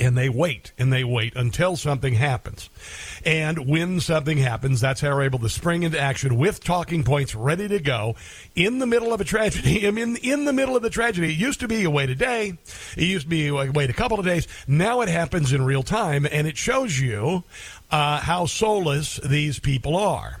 [0.00, 2.68] And they wait and they wait until something happens.
[3.24, 7.34] And when something happens, that's how they're able to spring into action with talking points
[7.34, 8.16] ready to go
[8.56, 9.86] in the middle of a tragedy.
[9.86, 11.28] I mean, in the middle of the tragedy.
[11.28, 12.58] It used to be a wait a day.
[12.96, 14.48] It used to be a wait a couple of days.
[14.66, 17.44] Now it happens in real time, and it shows you
[17.90, 20.40] uh, how soulless these people are.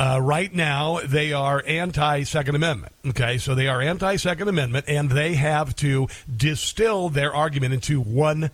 [0.00, 2.94] Uh, right now, they are anti Second Amendment.
[3.08, 8.00] Okay, so they are anti Second Amendment, and they have to distill their argument into
[8.00, 8.50] one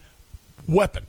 [0.66, 1.06] weapon.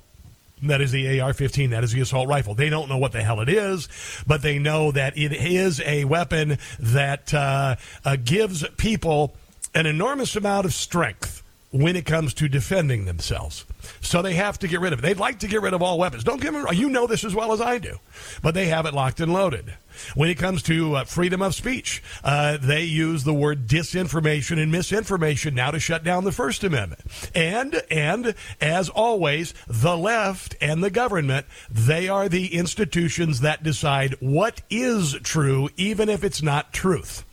[0.61, 1.71] That is the AR 15.
[1.71, 2.53] That is the assault rifle.
[2.53, 3.89] They don't know what the hell it is,
[4.27, 9.33] but they know that it is a weapon that uh, uh, gives people
[9.73, 13.65] an enormous amount of strength when it comes to defending themselves.
[13.99, 15.01] So they have to get rid of it.
[15.01, 16.23] They'd like to get rid of all weapons.
[16.23, 16.75] Don't get me wrong.
[16.75, 17.97] You know this as well as I do.
[18.41, 19.73] But they have it locked and loaded.
[20.15, 24.71] When it comes to uh, freedom of speech, uh, they use the word disinformation and
[24.71, 27.01] misinformation now to shut down the First Amendment.
[27.35, 34.15] And, and as always, the left and the government, they are the institutions that decide
[34.19, 37.25] what is true, even if it's not truth.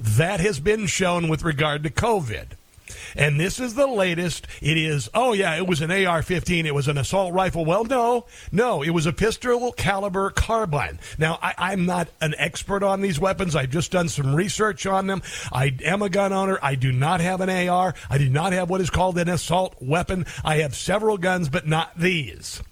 [0.00, 2.57] That has been shown with regard to COVID.
[3.16, 4.46] And this is the latest.
[4.60, 6.66] It is, oh, yeah, it was an AR 15.
[6.66, 7.64] It was an assault rifle.
[7.64, 10.98] Well, no, no, it was a pistol caliber carbine.
[11.18, 13.56] Now, I, am not an expert on these weapons.
[13.56, 15.22] I've just done some research on them.
[15.52, 16.58] I am a gun owner.
[16.62, 17.94] I do not have an AR.
[18.10, 20.26] I do not have what is called an assault weapon.
[20.44, 22.62] I have several guns, but not these.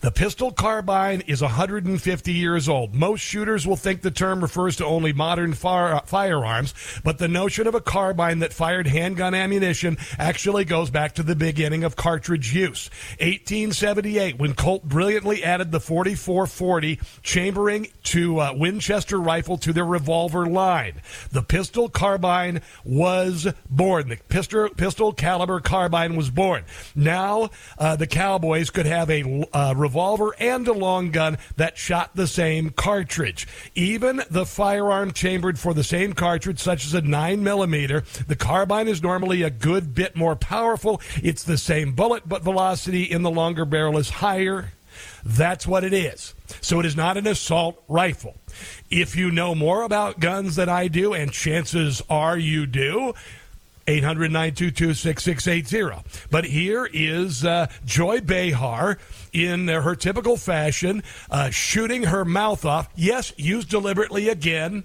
[0.00, 2.94] The pistol carbine is 150 years old.
[2.94, 7.66] Most shooters will think the term refers to only modern fire, firearms, but the notion
[7.66, 12.54] of a carbine that fired handgun ammunition actually goes back to the beginning of cartridge
[12.54, 12.90] use.
[13.20, 20.46] 1878, when Colt brilliantly added the 4440 chambering to uh, Winchester rifle to their revolver
[20.46, 21.00] line.
[21.30, 24.08] The pistol carbine was born.
[24.08, 26.64] The pistol, pistol caliber carbine was born.
[26.94, 32.10] Now uh, the Cowboys could have a uh, revolver and a long gun that shot
[32.14, 33.46] the same cartridge.
[33.74, 38.88] Even the firearm chambered for the same cartridge, such as a 9 millimeter, the carbine
[38.88, 41.00] is normally a good bit more powerful.
[41.22, 44.72] It's the same bullet, but velocity in the longer barrel is higher.
[45.24, 46.34] That's what it is.
[46.60, 48.36] So it is not an assault rifle.
[48.90, 53.14] If you know more about guns than I do, and chances are you do,
[53.88, 56.26] 800 922 6680.
[56.30, 58.98] But here is uh, Joy Behar
[59.32, 62.88] in her typical fashion, uh, shooting her mouth off.
[62.94, 64.84] Yes, used deliberately again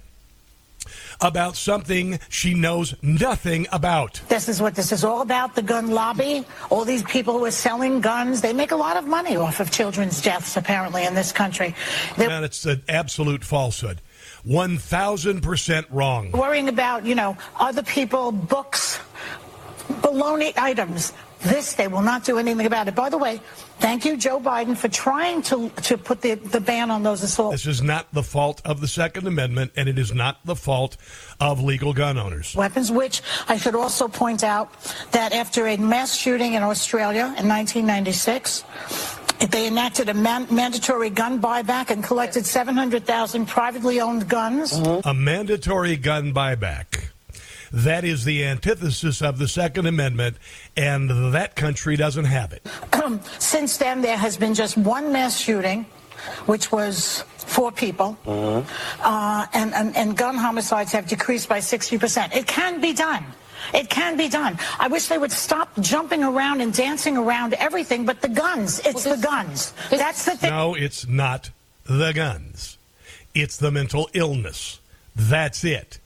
[1.21, 4.21] about something she knows nothing about.
[4.27, 6.45] This is what this is all about the gun lobby.
[6.69, 9.71] All these people who are selling guns, they make a lot of money off of
[9.71, 11.75] children's deaths, apparently, in this country.
[12.17, 14.01] They're- and it's an absolute falsehood.
[14.47, 16.31] 1,000% wrong.
[16.31, 18.99] Worrying about, you know, other people, books,
[20.01, 21.13] baloney items.
[21.41, 22.95] This, they will not do anything about it.
[22.95, 23.41] By the way,
[23.79, 27.65] thank you, Joe Biden, for trying to, to put the, the ban on those assaults.
[27.65, 30.95] This is not the fault of the Second Amendment, and it is not the fault
[31.41, 32.55] of legal gun owners.
[32.55, 34.71] Weapons, which I should also point out
[35.11, 38.63] that after a mass shooting in Australia in 1996,
[39.39, 44.79] they enacted a man- mandatory gun buyback and collected 700,000 privately owned guns.
[44.79, 45.07] Mm-hmm.
[45.07, 47.09] A mandatory gun buyback.
[47.71, 50.37] That is the antithesis of the Second Amendment,
[50.77, 52.67] and that country doesn't have it.
[53.39, 55.87] Since then, there has been just one mass shooting,
[56.45, 58.69] which was four people, mm-hmm.
[59.01, 62.35] uh, and, and, and gun homicides have decreased by 60%.
[62.35, 63.25] It can be done.
[63.73, 64.57] It can be done.
[64.79, 68.79] I wish they would stop jumping around and dancing around everything but the guns.
[68.79, 69.73] It's well, this, the guns.
[69.89, 70.49] This, That's the thing.
[70.49, 71.49] No, it's not
[71.85, 72.77] the guns.
[73.33, 74.79] It's the mental illness.
[75.15, 75.99] That's it.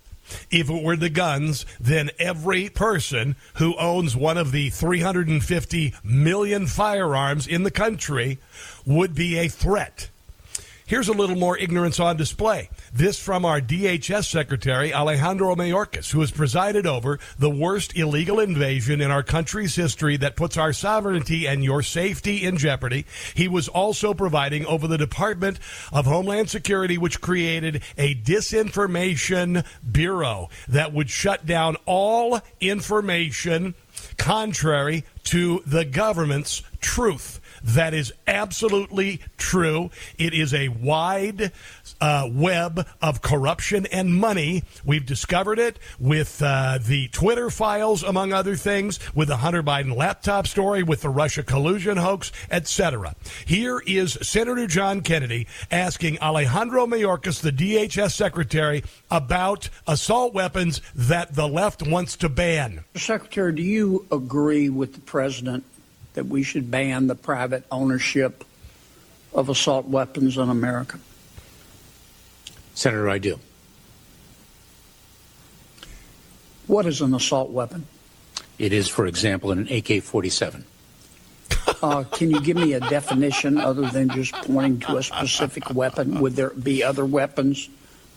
[0.52, 6.68] If it were the guns, then every person who owns one of the 350 million
[6.68, 8.40] firearms in the country
[8.86, 10.10] would be a threat.
[10.86, 12.70] Here's a little more ignorance on display.
[12.94, 19.02] This from our DHS Secretary, Alejandro Mayorkas, who has presided over the worst illegal invasion
[19.02, 23.06] in our country's history that puts our sovereignty and your safety in jeopardy.
[23.34, 25.60] He was also providing over the Department
[25.92, 33.76] of Homeland Security, which created a disinformation bureau that would shut down all information
[34.18, 37.42] contrary to the government's truth.
[37.64, 39.90] That is absolutely true.
[40.18, 41.52] It is a wide
[42.00, 44.64] uh, web of corruption and money.
[44.86, 49.96] We've discovered it with uh, the Twitter files, among other things, with the Hunter Biden
[49.96, 53.16] laptop story, with the Russia collusion hoax, etc.
[53.46, 61.34] Here is Senator John Kennedy asking Alejandro Mayorkas, the DHS secretary, about assault weapons that
[61.34, 62.84] the left wants to ban.
[62.96, 65.64] Secretary, do you agree with the president
[66.14, 68.44] that we should ban the private ownership
[69.34, 71.00] of assault weapons in America?
[72.76, 73.40] Senator, I do.
[76.68, 77.88] What is an assault weapon?
[78.60, 80.64] It is, for example, an AK 47.
[81.82, 86.22] Uh, can you give me a definition other than just pointing to a specific weapon?
[86.22, 87.70] Would there be other weapons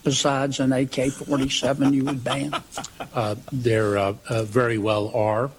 [0.04, 2.52] besides an AK 47 you would ban?
[3.14, 5.50] Uh, there uh, uh, very well are.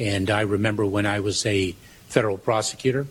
[0.00, 1.74] And I remember when I was a
[2.08, 3.06] federal prosecutor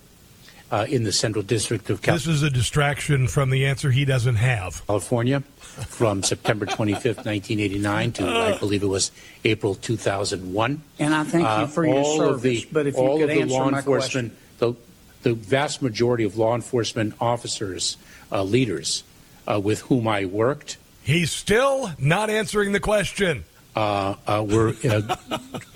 [0.71, 2.33] uh, in the Central District of California.
[2.33, 4.85] This is a distraction from the answer he doesn't have.
[4.87, 5.41] California
[5.87, 9.11] from September 25th, 1989 to, I believe it was
[9.45, 10.81] April 2001.
[10.97, 13.17] And I thank you for your Uh, all service, of the, but if you all
[13.17, 14.73] could of the answer law my enforcement, the,
[15.21, 17.97] the vast majority of law enforcement officers,
[18.31, 19.03] uh, leaders
[19.47, 23.43] uh, with whom I worked, He's still not answering the question.
[23.75, 25.17] Uh, uh, were uh,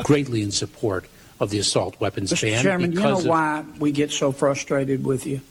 [0.03, 1.05] greatly in support
[1.39, 2.43] of the assault weapons Mr.
[2.43, 2.63] ban.
[2.63, 5.41] Chairman, you know of- why we get so frustrated with you?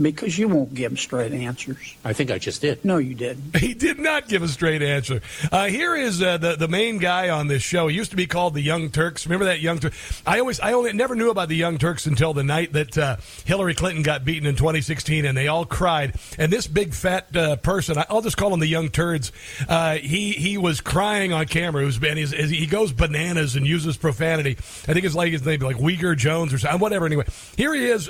[0.00, 1.96] Because you won't give straight answers.
[2.04, 2.84] I think I just did.
[2.84, 3.56] No, you didn't.
[3.66, 5.22] He did not give a straight answer.
[5.50, 7.88] Uh, here is uh, the the main guy on this show.
[7.88, 9.26] He used to be called the Young Turks.
[9.26, 9.92] Remember that Young Turk?
[10.24, 13.16] I always I only never knew about the Young Turks until the night that uh,
[13.44, 16.14] Hillary Clinton got beaten in 2016, and they all cried.
[16.38, 19.32] And this big fat uh, person, I'll just call him the Young Turds.
[19.68, 21.82] Uh, he he was crying on camera.
[21.82, 24.52] It was and he's, he goes bananas and uses profanity.
[24.52, 26.78] I think his like his name like Uygur Jones or something.
[26.78, 27.06] Whatever.
[27.06, 27.24] Anyway,
[27.56, 28.08] here he is.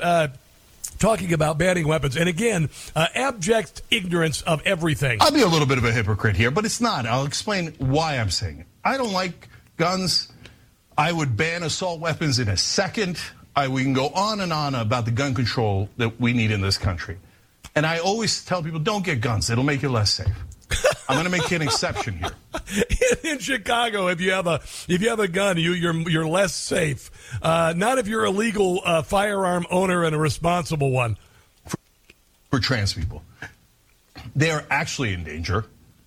[0.98, 5.18] Talking about banning weapons, and again, uh, abject ignorance of everything.
[5.20, 7.04] I'll be a little bit of a hypocrite here, but it's not.
[7.04, 8.66] I'll explain why I'm saying it.
[8.84, 10.32] I don't like guns.
[10.96, 13.18] I would ban assault weapons in a second.
[13.54, 16.62] I, we can go on and on about the gun control that we need in
[16.62, 17.18] this country.
[17.74, 19.50] And I always tell people, don't get guns.
[19.50, 20.32] It'll make you less safe.
[21.08, 22.32] I'm going to make an exception here.
[23.24, 26.54] in Chicago, if you have a if you have a gun, you you're you're less
[26.54, 27.10] safe.
[27.42, 31.16] Uh, not if you're a legal uh, firearm owner and a responsible one.
[32.50, 33.22] For trans people,
[34.34, 35.66] they are actually in danger.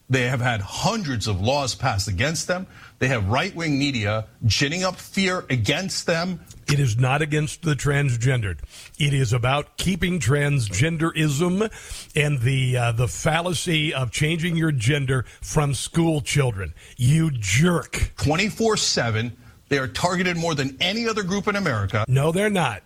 [0.09, 2.65] They have had hundreds of laws passed against them.
[2.97, 6.41] They have right wing media ginning up fear against them.
[6.67, 8.59] It is not against the transgendered.
[8.97, 11.71] It is about keeping transgenderism
[12.15, 16.73] and the uh, the fallacy of changing your gender from school children.
[16.97, 18.13] You jerk.
[18.17, 19.37] 24 7.
[19.69, 22.03] They are targeted more than any other group in America.
[22.07, 22.81] No, they're not.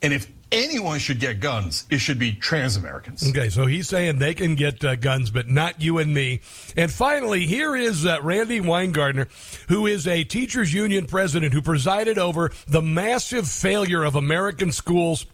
[0.00, 3.28] And if anyone should get guns, it should be trans Americans.
[3.28, 6.40] Okay, so he's saying they can get uh, guns, but not you and me.
[6.76, 9.28] And finally, here is uh, Randi Weingartner,
[9.68, 15.26] who is a teachers union president who presided over the massive failure of American schools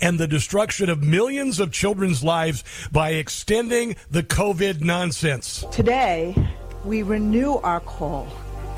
[0.00, 5.64] and the destruction of millions of children's lives by extending the COVID nonsense.
[5.70, 6.34] Today,
[6.84, 8.26] we renew our call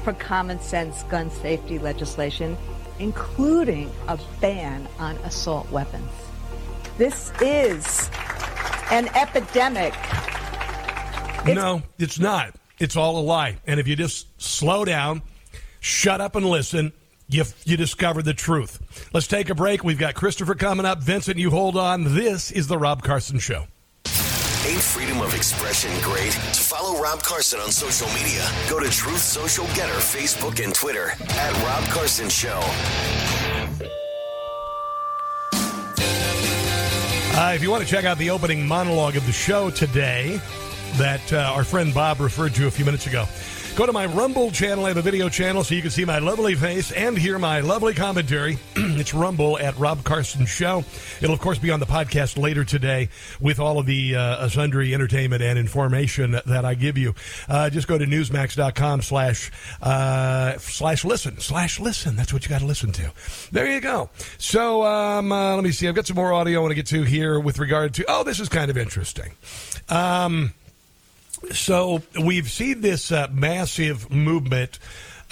[0.04, 2.56] for common sense gun safety legislation,
[3.02, 6.08] including a ban on assault weapons.
[6.98, 8.08] This is
[8.92, 9.92] an epidemic.
[11.44, 12.54] no, it's not.
[12.78, 13.58] It's all a lie.
[13.66, 15.22] And if you just slow down,
[15.80, 16.92] shut up and listen,
[17.28, 19.08] you, you discover the truth.
[19.12, 19.82] Let's take a break.
[19.82, 21.02] We've got Christopher coming up.
[21.02, 22.14] Vincent, you hold on.
[22.14, 23.66] This is The Rob Carson Show.
[24.64, 26.30] Ain't freedom of expression great?
[26.30, 31.10] To follow Rob Carson on social media, go to Truth Social GETTR, Facebook and Twitter
[31.30, 32.60] at Rob Carson Show.
[37.34, 40.40] Uh, if you want to check out the opening monologue of the show today
[40.96, 43.24] that uh, our friend Bob referred to a few minutes ago,
[43.76, 44.84] go to my Rumble channel.
[44.84, 47.60] I have a video channel so you can see my lovely face and hear my
[47.60, 48.58] lovely commentary.
[48.76, 50.84] it's Rumble at Rob Carson Show.
[51.20, 53.08] It'll, of course, be on the podcast later today
[53.40, 57.14] with all of the uh, sundry entertainment and information that I give you.
[57.48, 59.50] Uh, just go to newsmax.com slash,
[59.80, 61.38] uh, slash listen.
[61.38, 62.14] Slash listen.
[62.14, 63.12] That's what you got to listen to.
[63.52, 64.10] There you go.
[64.36, 65.88] So um, uh, let me see.
[65.88, 68.04] I've got some more audio I want to get to here with regard to.
[68.06, 69.32] Oh, this is kind of interesting.
[69.88, 70.52] Um,
[71.50, 74.78] so we've seen this uh, massive movement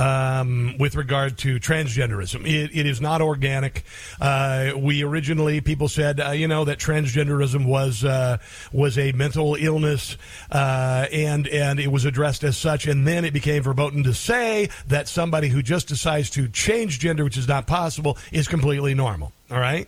[0.00, 2.46] um, with regard to transgenderism.
[2.46, 3.84] It, it is not organic.
[4.20, 8.38] Uh, we originally people said, uh, you know, that transgenderism was uh,
[8.72, 10.16] was a mental illness,
[10.50, 12.86] uh, and and it was addressed as such.
[12.86, 17.22] And then it became verboten to say that somebody who just decides to change gender,
[17.22, 19.32] which is not possible, is completely normal.
[19.50, 19.86] All right.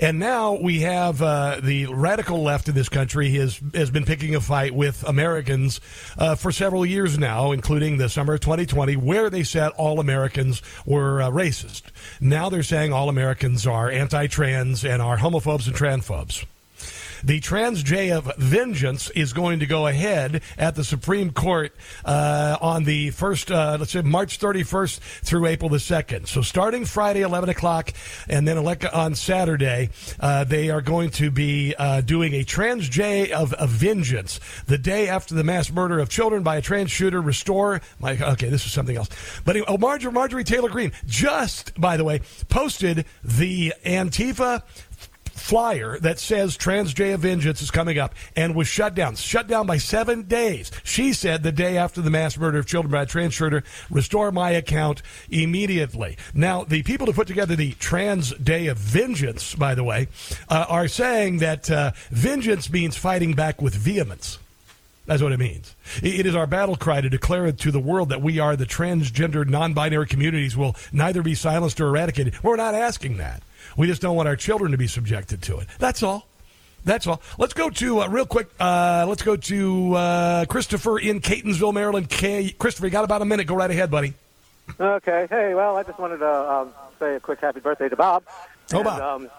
[0.00, 4.34] And now we have uh, the radical left in this country has has been picking
[4.36, 5.80] a fight with Americans
[6.16, 10.62] uh, for several years now, including the summer of 2020, where they said all Americans
[10.86, 11.82] were uh, racist.
[12.20, 16.44] Now they're saying all Americans are anti-trans and are homophobes and transphobes.
[17.24, 22.56] The Trans Day of Vengeance is going to go ahead at the Supreme Court uh,
[22.60, 26.28] on the first, uh, let's say March 31st through April the 2nd.
[26.28, 27.92] So starting Friday, 11 o'clock,
[28.28, 29.90] and then on Saturday,
[30.20, 34.78] uh, they are going to be uh, doing a Trans Day of, of Vengeance the
[34.78, 37.20] day after the mass murder of children by a trans shooter.
[37.20, 39.08] Restore my okay, this is something else.
[39.44, 44.62] But anyway, oh, Marjorie, Marjorie Taylor Greene just, by the way, posted the Antifa
[45.38, 49.16] flyer that says Trans Day of Vengeance is coming up and was shut down.
[49.16, 50.70] Shut down by seven days.
[50.84, 54.32] She said the day after the mass murder of children by a trans shooter, restore
[54.32, 56.16] my account immediately.
[56.34, 60.08] Now, the people who put together the Trans Day of Vengeance, by the way,
[60.48, 64.38] uh, are saying that uh, vengeance means fighting back with vehemence.
[65.08, 65.74] That's what it means.
[66.02, 69.48] It is our battle cry to declare to the world that we are the transgender,
[69.48, 72.42] non binary communities will neither be silenced or eradicated.
[72.42, 73.42] We're not asking that.
[73.78, 75.68] We just don't want our children to be subjected to it.
[75.78, 76.26] That's all.
[76.84, 77.22] That's all.
[77.38, 82.08] Let's go to, uh, real quick, uh, let's go to uh, Christopher in Catonsville, Maryland.
[82.08, 83.46] K- Christopher, you got about a minute.
[83.46, 84.14] Go right ahead, buddy.
[84.80, 85.28] Okay.
[85.30, 88.24] Hey, well, I just wanted to um, say a quick happy birthday to Bob.
[88.72, 89.00] Oh, and, Bob.
[89.00, 89.30] Um,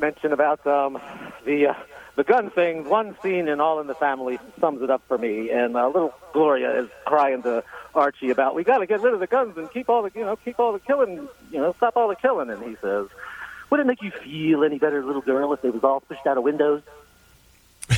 [0.00, 0.98] mention about um,
[1.44, 1.74] the uh,
[2.16, 2.88] the gun thing.
[2.88, 5.50] One scene in All in the Family sums it up for me.
[5.50, 7.62] And uh, little Gloria is crying to
[7.94, 10.24] Archie about, "We got to get rid of the guns and keep all the you
[10.24, 13.08] know keep all the killing, you know, stop all the killing." And he says,
[13.70, 16.38] "Would it make you feel any better, little girl, if they was all pushed out
[16.38, 16.82] of windows?"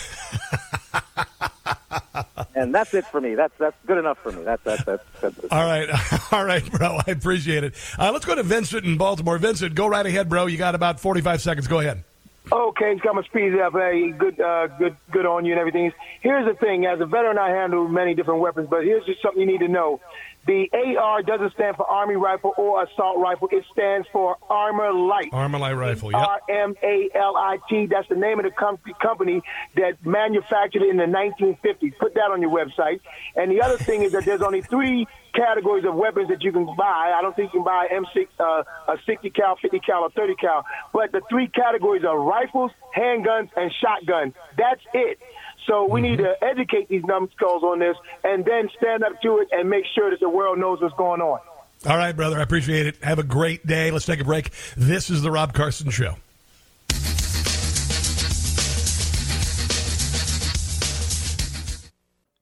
[2.55, 3.35] and that's it for me.
[3.35, 4.43] That's that's good enough for me.
[4.43, 5.05] That's that's that's.
[5.21, 5.89] that's All right.
[6.33, 6.99] All right, bro.
[7.07, 7.75] I appreciate it.
[7.99, 9.39] Uh, let's go to Vincent in Baltimore.
[9.39, 10.47] Vincent, go right ahead, bro.
[10.47, 11.67] You got about 45 seconds.
[11.67, 12.03] Go ahead.
[12.51, 13.73] Okay, it's got my speed up.
[13.73, 15.93] Hey, good, uh, good, good on you and everything.
[16.21, 19.41] Here's the thing: as a veteran, I handle many different weapons, but here's just something
[19.41, 20.01] you need to know:
[20.47, 23.49] the AR doesn't stand for Army Rifle or Assault Rifle.
[23.51, 25.33] It stands for ArmaLite.
[25.33, 26.13] Armor Light Rifle.
[26.13, 26.21] Yep.
[26.21, 27.87] R M A L I T.
[27.87, 29.43] That's the name of the com- company
[29.75, 31.99] that manufactured it in the 1950s.
[31.99, 33.01] Put that on your website.
[33.35, 36.65] And the other thing is that there's only three categories of weapons that you can
[36.77, 37.13] buy.
[37.17, 40.35] I don't think you can buy M6, uh, a 60 cal, 50 cal, or 30
[40.37, 40.65] cal.
[40.93, 44.33] But the three categories are rifles, handguns, and shotguns.
[44.57, 45.19] That's it.
[45.67, 46.41] So we need mm-hmm.
[46.41, 50.11] to educate these numbskulls on this, and then stand up to it and make sure
[50.11, 51.41] that the world knows what's going on.
[51.87, 52.39] All right, brother.
[52.39, 52.97] I appreciate it.
[53.03, 53.91] Have a great day.
[53.91, 54.51] Let's take a break.
[54.77, 56.17] This is the Rob Carson Show.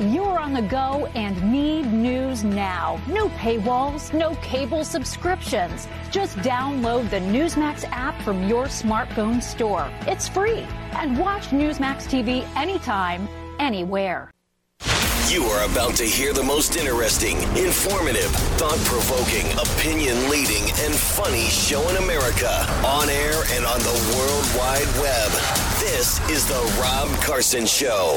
[0.00, 3.00] You're on the go and need news now.
[3.08, 5.88] No paywalls, no cable subscriptions.
[6.12, 9.90] Just download the Newsmax app from your smartphone store.
[10.02, 10.64] It's free.
[10.92, 13.28] And watch Newsmax TV anytime,
[13.58, 14.30] anywhere.
[15.28, 21.48] You are about to hear the most interesting, informative, thought provoking, opinion leading, and funny
[21.48, 25.32] show in America on air and on the World Wide Web.
[25.80, 28.16] This is The Rob Carson Show.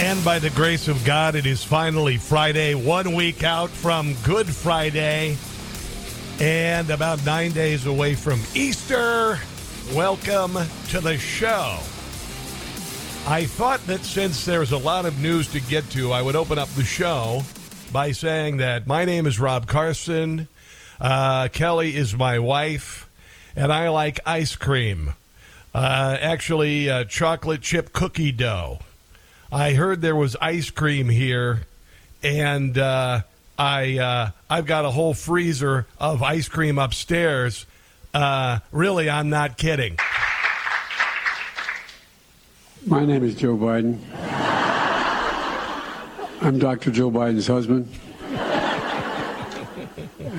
[0.00, 4.46] And by the grace of God, it is finally Friday, one week out from Good
[4.46, 5.36] Friday,
[6.40, 9.38] and about nine days away from Easter.
[9.94, 10.56] Welcome
[10.88, 11.76] to the show.
[13.26, 16.58] I thought that since there's a lot of news to get to, I would open
[16.58, 17.42] up the show
[17.92, 20.48] by saying that my name is Rob Carson.
[20.98, 23.06] Uh, Kelly is my wife,
[23.54, 25.12] and I like ice cream.
[25.74, 28.78] Uh, actually, uh, chocolate chip cookie dough.
[29.52, 31.62] I heard there was ice cream here,
[32.22, 33.22] and uh,
[33.58, 37.66] I uh, I've got a whole freezer of ice cream upstairs.
[38.14, 39.98] Uh, really, I'm not kidding.
[42.86, 43.98] My name is Joe Biden.
[46.42, 46.92] I'm Dr.
[46.92, 47.92] Joe Biden's husband.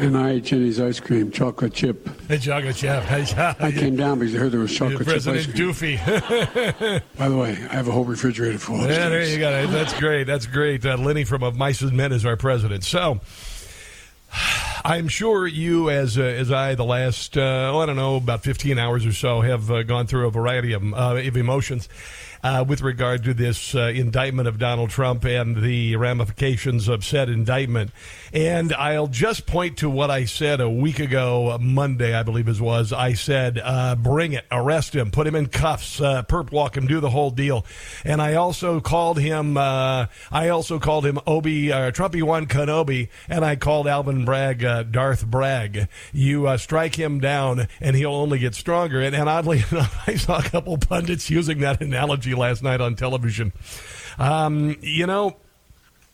[0.02, 2.10] And I ate Jenny's ice cream, chocolate chip.
[2.28, 3.04] Hey, chocolate chip.
[3.12, 6.00] I came down because I heard there was chocolate chip President ice cream.
[6.00, 7.04] Doofy.
[7.18, 8.80] By the way, I have a whole refrigerator full.
[8.80, 9.68] Yeah, there you go.
[9.68, 10.24] That's great.
[10.24, 10.84] That's great.
[10.84, 12.84] Uh, Lenny from Of Mice and Men is our president.
[12.84, 13.20] So,
[14.84, 18.42] I'm sure you, as uh, as I, the last uh, oh, I don't know about
[18.42, 21.88] 15 hours or so, have uh, gone through a variety of, uh, of emotions.
[22.44, 27.30] Uh, with regard to this uh, indictment of Donald Trump and the ramifications of said
[27.30, 27.92] indictment.
[28.34, 32.60] And I'll just point to what I said a week ago, Monday, I believe it
[32.60, 32.92] was.
[32.92, 36.88] I said, uh, bring it, arrest him, put him in cuffs, uh, perp walk him,
[36.88, 37.64] do the whole deal.
[38.04, 43.10] And I also called him, uh, I also called him Obi, uh, Trumpy One Kenobi,
[43.30, 45.88] and I called Alvin Bragg Darth Bragg.
[46.12, 49.00] You strike him down, and he'll only get stronger.
[49.00, 52.96] And, and oddly enough, I saw a couple pundits using that analogy last night on
[52.96, 53.54] television.
[54.18, 55.38] Um, you know,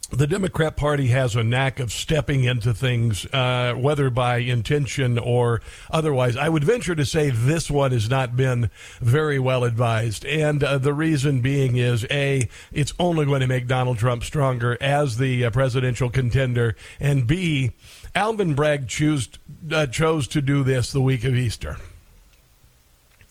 [0.10, 5.62] the Democrat Party has a knack of stepping into things, uh, whether by intention or
[5.92, 6.38] otherwise.
[6.38, 10.26] I would venture to say this one has not been very well advised.
[10.26, 14.78] And uh, the reason being is A, it's only going to make Donald Trump stronger
[14.80, 16.76] as the uh, presidential contender.
[17.02, 17.72] And B,
[18.16, 19.28] Alvin Bragg choose,
[19.72, 21.78] uh, chose to do this the week of Easter.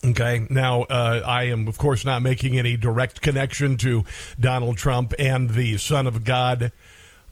[0.05, 0.45] Okay.
[0.49, 4.05] Now, uh, I am, of course, not making any direct connection to
[4.39, 6.71] Donald Trump and the Son of God.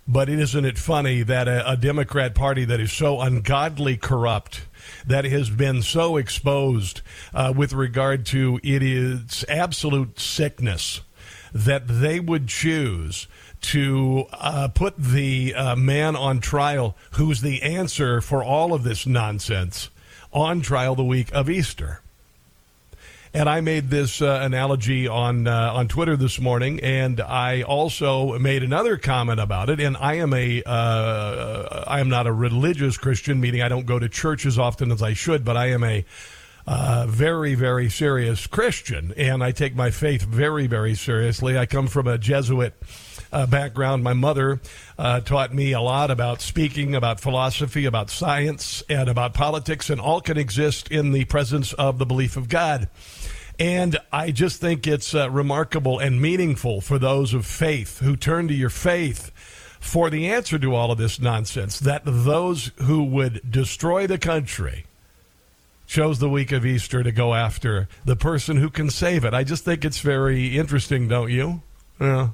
[0.08, 4.66] But isn't it funny that a, a Democrat Party that is so ungodly corrupt,
[5.06, 7.02] that has been so exposed
[7.34, 11.02] uh, with regard to it is absolute sickness,
[11.54, 13.28] that they would choose
[13.62, 19.08] to uh, put the uh, man on trial who's the answer for all of this
[19.08, 19.90] nonsense
[20.32, 22.02] on trial the week of Easter.
[23.36, 28.40] And I made this uh, analogy on uh, on Twitter this morning, and I also
[28.40, 29.82] made another comment about it.
[29.82, 34.00] And I am a uh, I am not a religious Christian, meaning I don't go
[34.00, 36.06] to church as often as I should, but I am a
[36.66, 41.58] uh, very, very serious Christian, and I take my faith very, very seriously.
[41.58, 42.74] I come from a Jesuit
[43.34, 44.02] uh, background.
[44.02, 44.62] My mother
[44.98, 50.00] uh, taught me a lot about speaking, about philosophy, about science, and about politics, and
[50.00, 52.88] all can exist in the presence of the belief of God.
[53.60, 58.48] And I just think it's uh, remarkable and meaningful for those of faith who turn
[58.50, 59.32] to your faith
[59.80, 64.86] for the answer to all of this nonsense that those who would destroy the country
[65.88, 69.34] chose the week of Easter to go after the person who can save it.
[69.34, 71.62] I just think it's very interesting, don't you?
[72.00, 72.30] Yeah.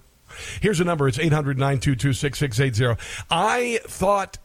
[0.62, 1.08] Here's a number.
[1.08, 3.02] It's 800 922 6680.
[3.30, 4.38] I thought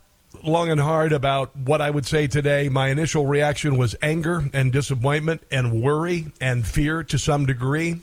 [0.43, 2.69] long and hard about what I would say today.
[2.69, 8.01] My initial reaction was anger and disappointment and worry and fear to some degree.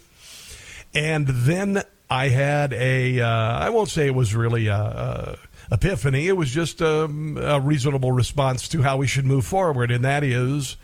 [0.94, 5.38] And then I had a, uh, I won't say it was really a, a
[5.72, 6.28] epiphany.
[6.28, 9.92] It was just a, a, reasonable response to how we should move forward.
[9.92, 10.78] And that is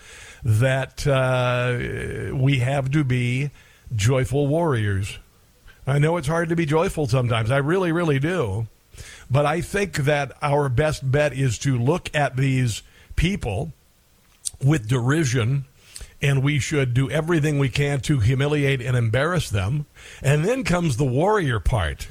[0.44, 3.52] that uh, we have to be
[3.96, 5.20] joyful warriors.
[5.86, 7.52] I know it's hard to be joyful sometimes.
[7.52, 8.68] I really, really do.
[9.30, 12.82] But I think that our best bet is to look at these
[13.16, 13.72] people
[14.64, 15.66] with derision
[16.22, 19.86] and we should do everything we can to humiliate and embarrass them.
[20.22, 22.10] And then comes the warrior part.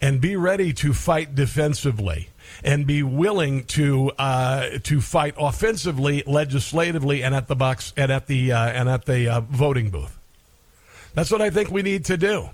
[0.00, 2.30] And be ready to fight defensively
[2.64, 8.26] and be willing to uh, to fight offensively, legislatively, and at the box and at
[8.26, 10.18] the uh, and at the uh, voting booth.
[11.14, 12.50] That's what I think we need to do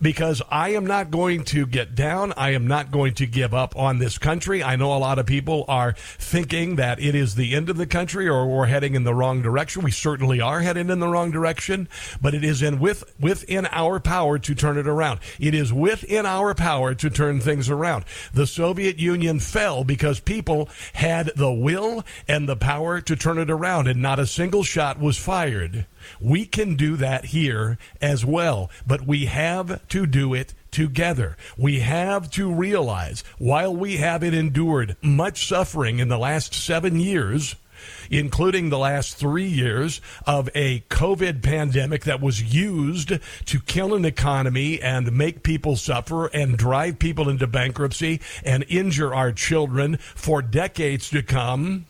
[0.00, 2.32] because I am not going to get down.
[2.36, 4.62] I am not going to give up on this country.
[4.62, 7.86] I know a lot of people are thinking that it is the end of the
[7.86, 9.82] country or we're heading in the wrong direction.
[9.82, 11.88] We certainly are heading in the wrong direction,
[12.20, 15.20] but it is in with within our power to turn it around.
[15.38, 18.04] It is within our power to turn things around.
[18.32, 23.50] The Soviet Union fell because people had the will and the power to turn it
[23.50, 25.86] around and not a single shot was fired.
[26.20, 31.36] We can do that here as well, but we have to do it together.
[31.56, 37.00] We have to realize while we have it endured much suffering in the last seven
[37.00, 37.56] years,
[38.10, 44.04] including the last three years of a COVID pandemic that was used to kill an
[44.04, 50.42] economy and make people suffer and drive people into bankruptcy and injure our children for
[50.42, 51.86] decades to come.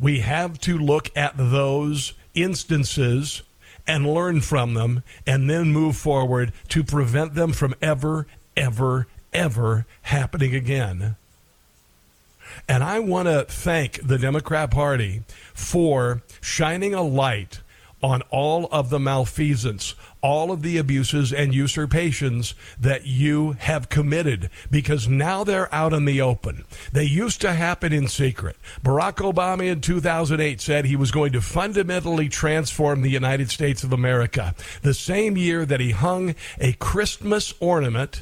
[0.00, 3.42] We have to look at those instances
[3.86, 8.26] and learn from them and then move forward to prevent them from ever,
[8.56, 11.16] ever, ever happening again.
[12.68, 15.22] And I want to thank the Democrat Party
[15.52, 17.60] for shining a light
[18.04, 24.50] on all of the malfeasance, all of the abuses and usurpations that you have committed
[24.70, 26.66] because now they're out in the open.
[26.92, 28.58] They used to happen in secret.
[28.84, 33.90] Barack Obama in 2008 said he was going to fundamentally transform the United States of
[33.90, 34.54] America.
[34.82, 38.20] The same year that he hung a Christmas ornament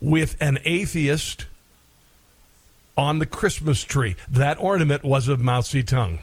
[0.00, 1.46] with an atheist
[2.96, 4.16] on the Christmas tree.
[4.28, 6.18] That ornament was of Mao Zedong.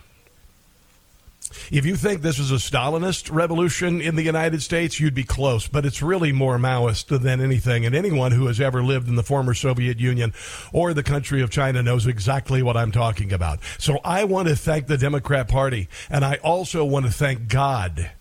[1.72, 5.68] If you think this is a Stalinist revolution in the United States, you'd be close,
[5.68, 7.86] but it's really more Maoist than anything.
[7.86, 10.34] And anyone who has ever lived in the former Soviet Union
[10.72, 13.60] or the country of China knows exactly what I'm talking about.
[13.78, 18.12] So I want to thank the Democrat Party, and I also want to thank God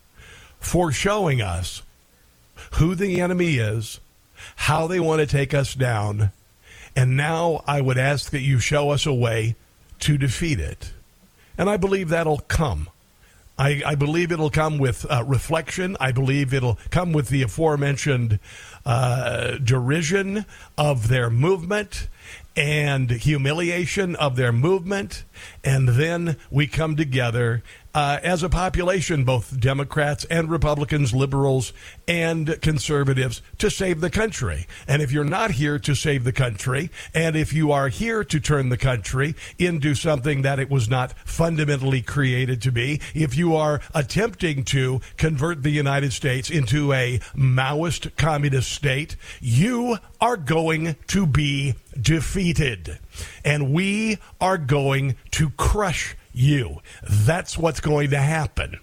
[0.59, 1.83] for showing us
[2.73, 3.99] who the enemy is,
[4.55, 6.31] how they want to take us down,
[6.95, 9.55] and now I would ask that you show us a way
[9.99, 10.93] to defeat it.
[11.57, 12.89] And I believe that'll come
[13.57, 15.95] I, I believe it'll come with uh, reflection.
[15.99, 18.39] I believe it'll come with the aforementioned
[18.85, 20.45] uh, derision
[20.77, 22.07] of their movement
[22.55, 25.23] and humiliation of their movement.
[25.63, 27.63] And then we come together
[27.95, 31.71] uh, as a population, both Democrats and Republicans, liberals
[32.09, 34.67] and conservatives, to save the country.
[34.85, 38.39] And if you're not here to save the country, and if you are here to
[38.41, 43.55] turn the country into something that it was not fundamentally created to be, if you
[43.55, 50.97] are attempting to convert the United States into a Maoist communist state, you are going
[51.07, 52.99] to be defeated.
[53.45, 56.81] And we are going to crush you.
[57.03, 58.79] That's what's going to happen.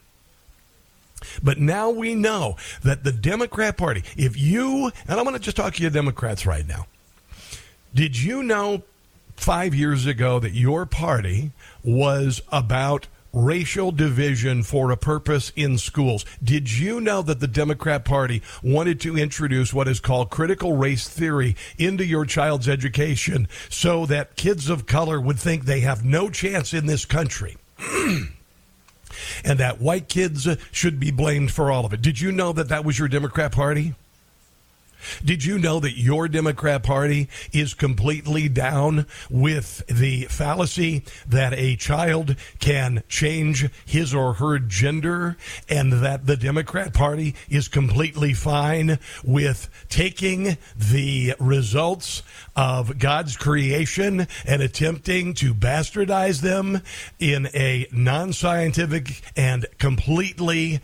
[1.42, 5.56] But now we know that the Democrat Party, if you, and I'm going to just
[5.56, 6.86] talk to you Democrats right now.
[7.94, 8.82] Did you know
[9.36, 11.50] five years ago that your party
[11.84, 16.24] was about racial division for a purpose in schools.
[16.42, 21.08] Did you know that the Democrat Party wanted to introduce what is called critical race
[21.08, 26.28] theory into your child's education so that kids of color would think they have no
[26.28, 27.56] chance in this country?
[29.44, 32.02] and that white kids should be blamed for all of it.
[32.02, 33.94] Did you know that that was your Democrat Party?
[35.24, 41.76] Did you know that your Democrat Party is completely down with the fallacy that a
[41.76, 45.36] child can change his or her gender
[45.68, 52.22] and that the Democrat Party is completely fine with taking the results
[52.56, 56.82] of God's creation and attempting to bastardize them
[57.18, 60.80] in a non scientific and completely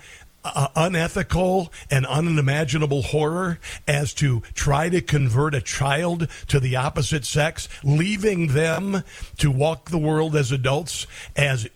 [0.54, 7.24] uh, unethical and unimaginable horror as to try to convert a child to the opposite
[7.24, 9.02] sex, leaving them
[9.38, 11.68] to walk the world as adults as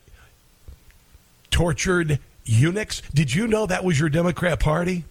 [1.50, 3.02] tortured eunuchs.
[3.14, 5.04] Did you know that was your Democrat Party?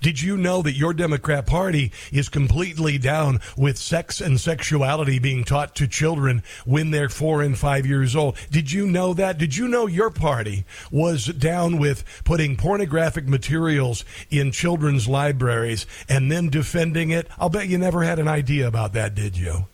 [0.00, 5.44] Did you know that your Democrat Party is completely down with sex and sexuality being
[5.44, 8.36] taught to children when they're four and five years old?
[8.50, 9.38] Did you know that?
[9.38, 16.30] Did you know your party was down with putting pornographic materials in children's libraries and
[16.30, 17.28] then defending it?
[17.38, 19.66] I'll bet you never had an idea about that, did you?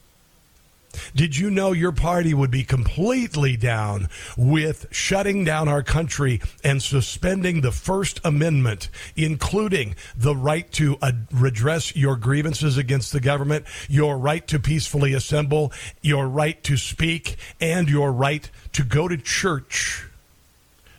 [1.15, 6.83] Did you know your party would be completely down with shutting down our country and
[6.83, 13.65] suspending the First Amendment, including the right to uh, redress your grievances against the government,
[13.89, 15.73] your right to peacefully assemble,
[16.03, 20.07] your right to speak, and your right to go to church?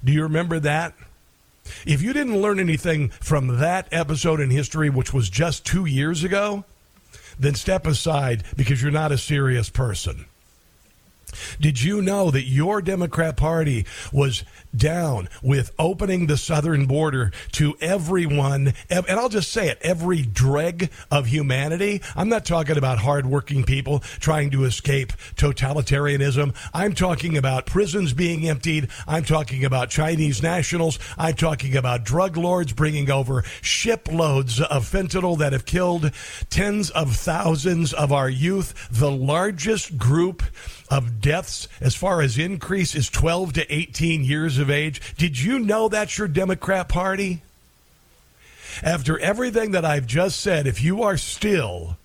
[0.04, 0.94] Do you remember that?
[1.86, 6.24] If you didn't learn anything from that episode in history, which was just two years
[6.24, 6.64] ago,
[7.40, 10.26] then step aside because you're not a serious person.
[11.60, 14.44] Did you know that your Democrat Party was
[14.76, 18.74] down with opening the southern border to everyone?
[18.90, 22.02] And I'll just say it every dreg of humanity.
[22.16, 26.56] I'm not talking about hardworking people trying to escape totalitarianism.
[26.74, 28.90] I'm talking about prisons being emptied.
[29.08, 31.00] I'm talking about Chinese nationals.
[31.18, 36.12] I'm talking about drug lords bringing over shiploads of fentanyl that have killed
[36.50, 38.90] tens of thousands of our youth.
[38.92, 40.44] The largest group
[40.90, 45.02] of deaths as far as increase is 12 to 18 years of age.
[45.18, 47.42] Did you know that's your Democrat Party?
[48.82, 51.98] After everything that I've just said, if you are still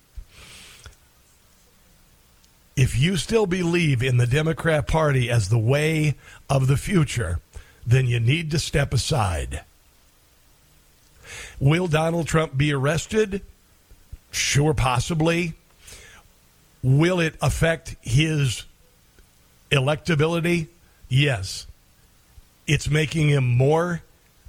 [2.75, 6.15] if you still believe in the Democrat Party as the way
[6.49, 7.39] of the future,
[7.85, 9.61] then you need to step aside.
[11.59, 13.41] Will Donald Trump be arrested?
[14.31, 15.53] Sure, possibly.
[16.83, 18.65] Will it affect his
[19.71, 20.67] electability?
[21.09, 21.67] Yes.
[22.67, 24.01] It's making him more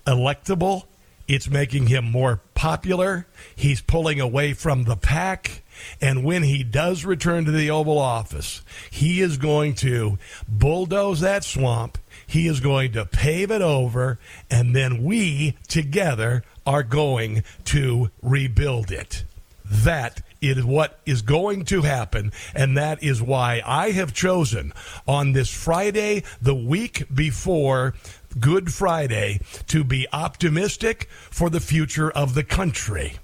[0.07, 0.85] electable.
[1.29, 3.27] It's making him more popular.
[3.55, 5.62] He's pulling away from the pack.
[6.01, 11.45] And when he does return to the Oval Office, he is going to bulldoze that
[11.45, 11.99] swamp.
[12.27, 14.19] He is going to pave it over.
[14.51, 19.25] And then we together are going to rebuild it.
[19.64, 24.72] That it is what is going to happen, and that is why I have chosen
[25.07, 27.95] on this Friday, the week before
[28.39, 33.18] Good Friday, to be optimistic for the future of the country.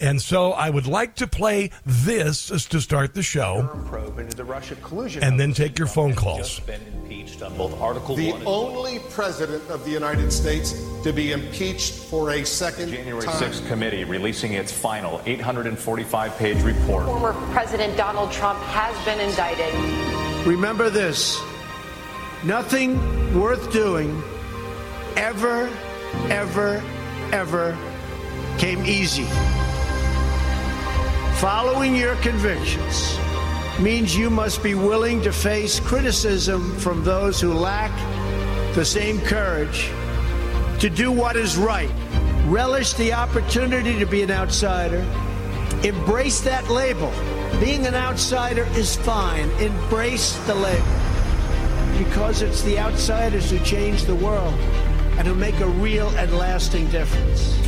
[0.00, 3.62] And so I would like to play this to start the show.
[3.62, 6.60] The and then take your phone calls.
[6.66, 13.42] the only president of the United States to be impeached for a second January time.
[13.42, 17.06] 6th committee releasing its final 845 page report.
[17.06, 19.72] Former President Donald Trump has been indicted.
[20.46, 21.40] Remember this
[22.44, 24.22] Nothing worth doing
[25.16, 25.68] ever,
[26.28, 26.80] ever,
[27.32, 27.76] ever
[28.58, 29.26] came easy.
[31.40, 33.18] Following your convictions
[33.78, 37.92] means you must be willing to face criticism from those who lack
[38.74, 39.90] the same courage
[40.80, 41.90] to do what is right.
[42.46, 45.04] Relish the opportunity to be an outsider.
[45.84, 47.12] Embrace that label.
[47.60, 49.50] Being an outsider is fine.
[49.60, 50.86] Embrace the label.
[51.98, 54.54] Because it's the outsiders who change the world
[55.18, 57.58] and who make a real and lasting difference.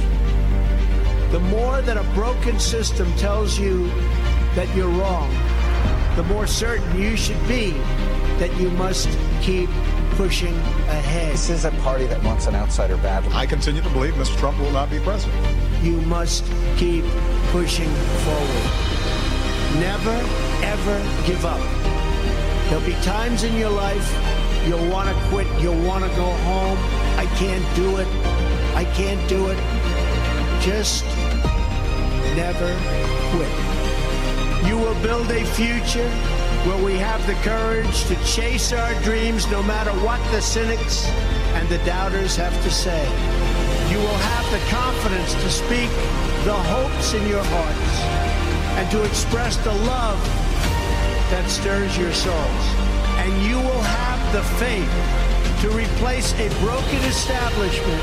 [1.30, 3.88] The more that a broken system tells you
[4.54, 5.30] that you're wrong,
[6.16, 7.72] the more certain you should be
[8.38, 9.08] that you must
[9.42, 9.68] keep
[10.12, 10.54] pushing
[10.88, 11.32] ahead.
[11.32, 13.32] This is a party that wants an outsider badly.
[13.34, 14.36] I continue to believe Mr.
[14.38, 15.38] Trump will not be president.
[15.82, 16.44] You must
[16.76, 17.04] keep
[17.50, 17.90] pushing
[18.24, 18.64] forward.
[19.78, 20.16] Never,
[20.64, 21.60] ever give up.
[22.68, 24.06] There'll be times in your life
[24.66, 26.78] you'll want to quit, you'll want to go home.
[27.16, 28.08] I can't do it.
[28.74, 29.58] I can't do it.
[30.60, 31.04] Just
[32.38, 32.70] never
[33.34, 33.50] quit.
[34.68, 36.08] You will build a future
[36.66, 41.04] where we have the courage to chase our dreams no matter what the cynics
[41.58, 43.02] and the doubters have to say.
[43.90, 45.90] You will have the confidence to speak
[46.44, 47.94] the hopes in your hearts
[48.78, 50.20] and to express the love
[51.34, 52.64] that stirs your souls.
[53.18, 54.94] And you will have the faith
[55.62, 58.02] to replace a broken establishment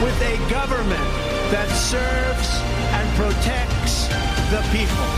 [0.00, 1.08] with a government
[1.52, 2.73] that serves
[3.14, 4.08] protects
[4.50, 5.08] the people.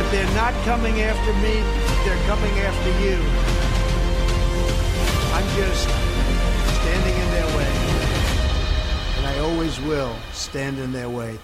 [0.00, 1.54] If they're not coming after me,
[2.04, 3.16] they're coming after you.
[5.32, 5.88] I'm just
[6.80, 7.72] standing in their way.
[9.16, 11.38] And I always will stand in their way.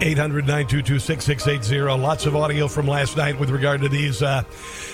[0.00, 2.02] 800 922 6680.
[2.02, 4.42] Lots of audio from last night with regard to these uh,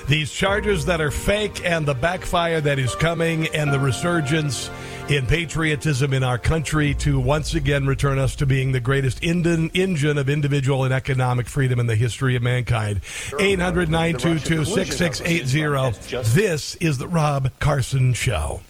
[0.07, 4.71] these charges that are fake and the backfire that is coming and the resurgence
[5.11, 9.71] in patriotism in our country to once again return us to being the greatest in-
[9.75, 13.01] engine of individual and economic freedom in the history of mankind.
[13.39, 16.23] 800 922 6680.
[16.33, 18.61] This is the Rob Carson Show.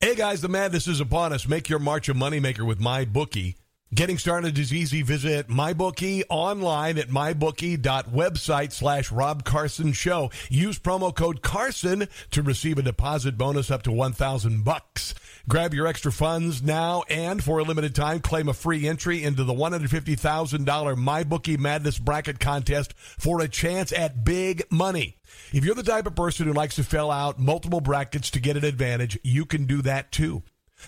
[0.00, 1.48] Hey guys, the madness is upon us.
[1.48, 3.56] Make your March a moneymaker with MyBookie.
[3.94, 5.02] Getting started is easy.
[5.02, 10.32] Visit MyBookie online at mybookie.website slash Rob Carson Show.
[10.50, 15.14] Use promo code Carson to receive a deposit bonus up to 1000 bucks.
[15.48, 19.44] Grab your extra funds now and for a limited time, claim a free entry into
[19.44, 25.16] the $150,000 MyBookie Madness Bracket Contest for a chance at big money.
[25.52, 28.56] If you're the type of person who likes to fill out multiple brackets to get
[28.56, 30.42] an advantage, you can do that too.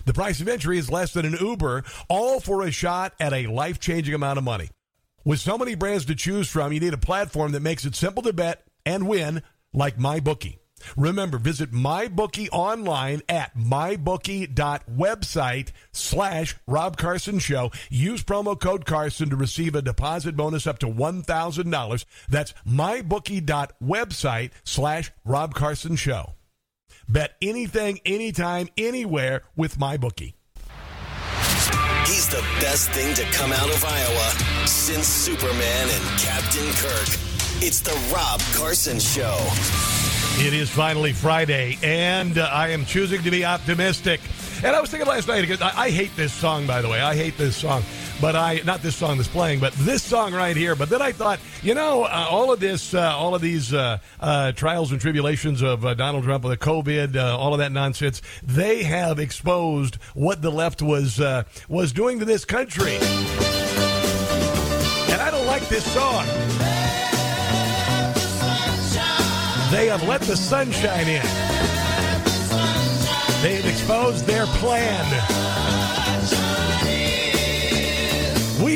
[0.05, 3.47] The price of entry is less than an Uber, all for a shot at a
[3.47, 4.69] life changing amount of money.
[5.25, 8.23] With so many brands to choose from, you need a platform that makes it simple
[8.23, 10.57] to bet and win, like MyBookie.
[10.95, 17.71] Remember, visit MyBookie online at mybookie.website slash Rob Carson Show.
[17.89, 22.05] Use promo code Carson to receive a deposit bonus up to $1,000.
[22.29, 26.35] That's mybookie.website slash Rob Carson Show.
[27.09, 30.35] Bet anything, anytime, anywhere with MyBookie.
[32.05, 37.07] He's the best thing to come out of Iowa since Superman and Captain Kirk.
[37.61, 39.37] It's the Rob Carson Show.
[40.37, 44.21] It is finally Friday, and uh, I am choosing to be optimistic.
[44.63, 47.01] And I was thinking last night, I, I hate this song, by the way.
[47.01, 47.81] I hate this song.
[48.21, 50.75] But I, not this song that's playing, but this song right here.
[50.75, 53.99] But then I thought, you know, uh, all of this, uh, all of these uh,
[54.19, 57.71] uh trials and tribulations of uh, Donald Trump with the COVID, uh, all of that
[57.71, 61.21] nonsense, they have exposed what the left was
[61.69, 62.95] was doing to this country.
[65.11, 66.25] And I don't like this song.
[69.71, 71.21] They have let the sunshine in.
[73.41, 75.68] They have exposed their plan.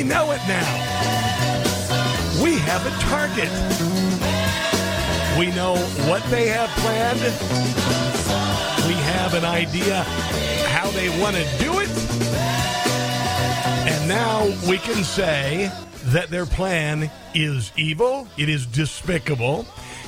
[0.03, 2.43] We know it now.
[2.43, 3.49] We have a target.
[5.39, 5.77] We know
[6.09, 7.21] what they have planned.
[8.85, 10.03] We have an idea
[10.67, 11.89] how they want to do it.
[13.87, 15.71] And now we can say
[16.07, 19.65] that their plan is evil, it is despicable,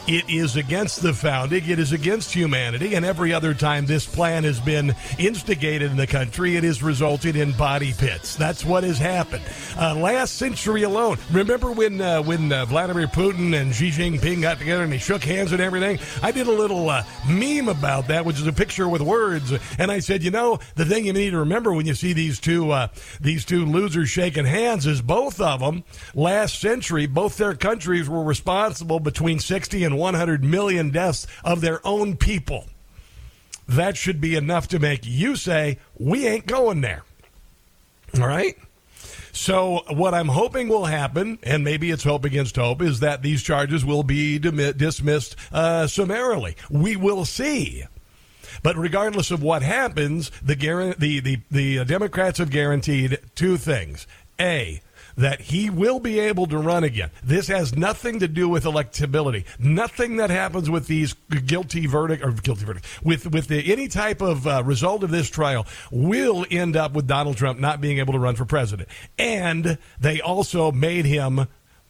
[0.08, 4.44] it is against the founding, it is against humanity, and every other time this plan
[4.44, 8.36] has been instigated in the country, it has resulted in body pits.
[8.36, 9.44] That's what has happened.
[9.78, 14.60] Uh, last century alone, remember when uh, when uh, Vladimir Putin and Xi Jinping got
[14.60, 16.00] together and they shook hands and everything?
[16.22, 19.92] I did a little uh, meme about that, which is a picture with words, and
[19.92, 22.72] I said, you know, the thing you need to remember when you see these two
[22.72, 22.88] uh,
[23.22, 25.84] these two losers shaking hands is both of them
[26.14, 31.86] last century, both their countries were responsible between 60 and 100 million deaths of their
[31.86, 32.66] own people.
[33.68, 37.04] That should be enough to make you say, we ain't going there.
[38.20, 38.58] All right?
[39.32, 43.44] So, what I'm hoping will happen, and maybe it's hope against hope, is that these
[43.44, 46.56] charges will be dismissed uh, summarily.
[46.70, 47.84] We will see.
[48.64, 54.08] But regardless of what happens, the, the, the, the Democrats have guaranteed two things.
[54.40, 54.82] A,
[55.18, 57.10] that he will be able to run again.
[57.24, 59.46] This has nothing to do with electability.
[59.60, 61.14] Nothing that happens with these
[61.46, 65.30] guilty verdict or guilty verdict with with the, any type of uh, result of this
[65.30, 68.90] trial will end up with Donald Trump not being able to run for president.
[69.18, 71.48] And they also made him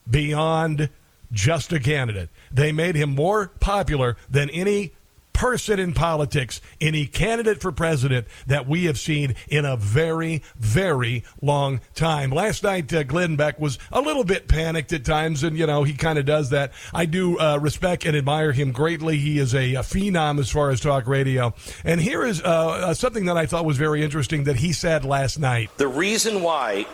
[0.10, 0.90] beyond
[1.32, 2.30] just a candidate.
[2.52, 4.94] They made him more popular than any
[5.36, 11.24] person in politics, any candidate for president that we have seen in a very, very
[11.42, 12.32] long time.
[12.32, 15.84] Last night, uh, Glenn Beck was a little bit panicked at times, and, you know,
[15.84, 16.72] he kind of does that.
[16.94, 19.18] I do uh, respect and admire him greatly.
[19.18, 21.54] He is a, a, phenom as far as talk radio.
[21.84, 25.04] And here is uh, uh something that I thought was very interesting that he said
[25.04, 25.70] last night.
[25.76, 26.86] The reason why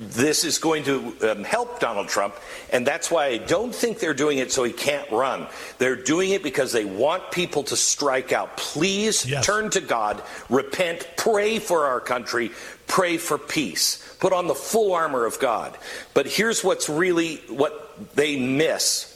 [0.00, 2.36] this is going to um, help Donald Trump,
[2.70, 5.48] and that's why I don't think they're doing it so he can't run.
[5.78, 8.56] They're doing it because they want people to strike out.
[8.56, 9.44] Please yes.
[9.44, 12.52] turn to God, repent, pray for our country,
[12.86, 14.16] pray for peace.
[14.20, 15.76] Put on the full armor of God.
[16.14, 19.14] But here's what's really what they miss.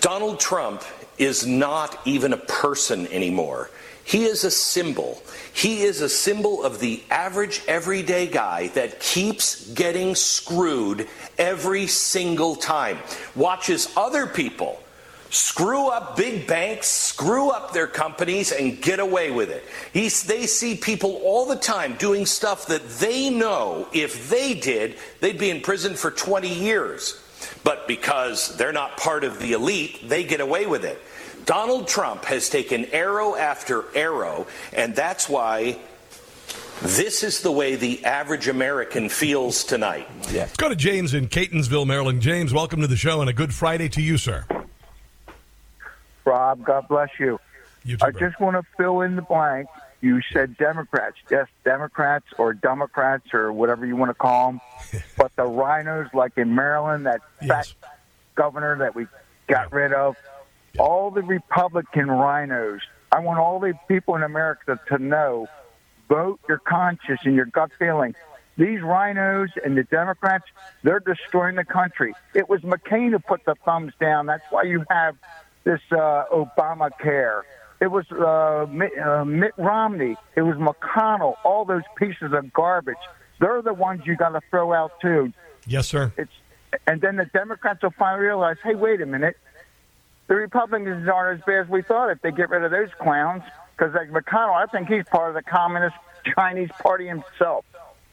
[0.00, 0.82] Donald Trump
[1.16, 3.70] is not even a person anymore.
[4.04, 5.22] He is a symbol.
[5.54, 12.56] He is a symbol of the average, everyday guy that keeps getting screwed every single
[12.56, 12.98] time.
[13.36, 14.80] Watches other people
[15.30, 19.64] screw up big banks, screw up their companies, and get away with it.
[19.92, 24.96] He's, they see people all the time doing stuff that they know if they did,
[25.20, 27.20] they'd be in prison for 20 years.
[27.62, 31.00] But because they're not part of the elite, they get away with it.
[31.46, 35.78] Donald Trump has taken arrow after arrow, and that's why
[36.82, 40.08] this is the way the average American feels tonight.
[40.30, 40.42] Yeah.
[40.42, 42.22] Let's go to James in Catonsville, Maryland.
[42.22, 44.44] James, welcome to the show and a good Friday to you, sir.
[46.24, 47.38] Rob, God bless you.
[47.84, 49.68] you too, I just want to fill in the blank.
[50.00, 51.16] You said Democrats.
[51.30, 54.60] Yes, Democrats or Democrats or whatever you want to call them.
[55.16, 57.48] but the RINOs, like in Maryland, that yes.
[57.48, 57.90] fat
[58.34, 59.06] governor that we
[59.46, 59.78] got yeah.
[59.78, 60.16] rid of,
[60.78, 62.80] all the Republican RINOs.
[63.12, 65.46] I want all the people in America to know
[66.08, 68.14] vote your conscience and your gut feeling.
[68.56, 70.44] These RINOs and the Democrats,
[70.82, 72.14] they're destroying the country.
[72.34, 74.26] It was McCain who put the thumbs down.
[74.26, 75.16] That's why you have
[75.64, 77.42] this uh, Obamacare.
[77.80, 80.16] It was uh, Mitt, uh, Mitt Romney.
[80.36, 81.34] It was McConnell.
[81.44, 82.96] All those pieces of garbage.
[83.40, 85.32] They're the ones you got to throw out too.
[85.66, 86.12] Yes, sir.
[86.16, 86.30] It's
[86.88, 89.36] and then the Democrats will finally realize, hey, wait a minute
[90.26, 93.42] the Republicans aren't as bad as we thought if they get rid of those clowns.
[93.76, 95.96] Because like McConnell, I think he's part of the Communist
[96.34, 97.64] Chinese Party himself.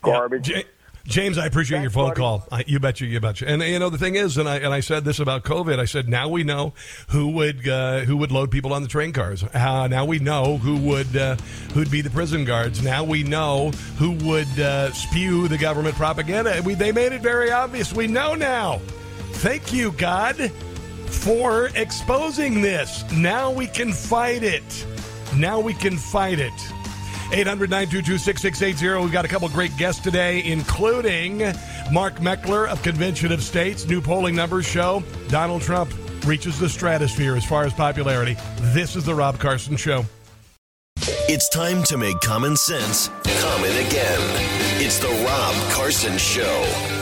[0.02, 0.50] Garbage.
[0.50, 0.64] Yeah,
[1.06, 2.20] James, I appreciate Thanks, your phone buddy.
[2.20, 2.48] call.
[2.52, 3.48] I, you betcha, you betcha.
[3.48, 5.78] And you know the thing is, and I and I said this about COVID.
[5.80, 6.74] I said now we know
[7.10, 9.44] who would uh, who would load people on the train cars.
[9.44, 11.36] Uh, now we know who would uh,
[11.74, 12.82] who'd be the prison guards.
[12.84, 16.62] Now we know who would uh, spew the government propaganda.
[16.64, 17.94] We, they made it very obvious.
[17.94, 18.80] We know now.
[19.34, 20.52] Thank you, God
[21.12, 23.04] for exposing this.
[23.12, 24.86] Now we can fight it.
[25.36, 26.54] Now we can fight it.
[27.34, 29.04] 800 922 6680.
[29.04, 31.40] We've got a couple great guests today, including
[31.92, 33.88] Mark Meckler of Convention of States.
[33.88, 35.94] New polling numbers show Donald Trump
[36.26, 38.36] reaches the stratosphere as far as popularity.
[38.74, 40.06] This is The Rob Carson Show.
[40.98, 43.10] It's time to make common sense
[43.42, 44.20] common again.
[44.80, 47.01] It's The Rob Carson Show.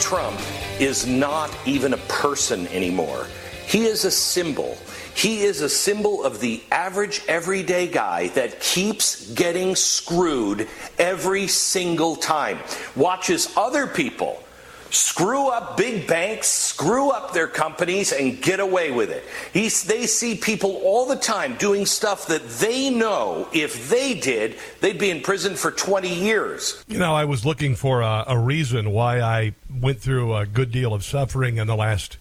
[0.00, 0.40] Trump
[0.80, 3.26] is not even a person anymore.
[3.66, 4.78] He is a symbol.
[5.14, 10.68] He is a symbol of the average everyday guy that keeps getting screwed
[10.98, 12.58] every single time.
[12.96, 14.42] Watches other people
[14.90, 19.24] screw up big banks, screw up their companies, and get away with it.
[19.52, 24.56] He's, they see people all the time doing stuff that they know if they did,
[24.80, 26.84] they'd be in prison for 20 years.
[26.88, 30.72] You know, I was looking for a, a reason why I went through a good
[30.72, 32.18] deal of suffering in the last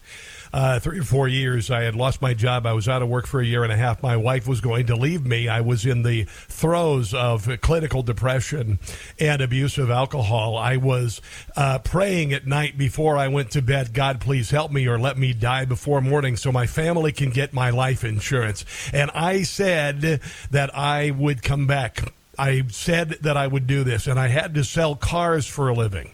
[0.57, 1.69] uh, three or four years.
[1.69, 2.65] I had lost my job.
[2.65, 4.01] I was out of work for a year and a half.
[4.01, 5.47] My wife was going to leave me.
[5.47, 8.79] I was in the throes of clinical depression
[9.19, 10.57] and abuse of alcohol.
[10.57, 11.21] I was
[11.55, 15.15] uh, praying at night before I went to bed, God, please help me or let
[15.15, 18.65] me die before morning so my family can get my life insurance.
[18.91, 22.13] And I said that I would come back.
[22.39, 25.73] I said that I would do this, and I had to sell cars for a
[25.73, 26.13] living.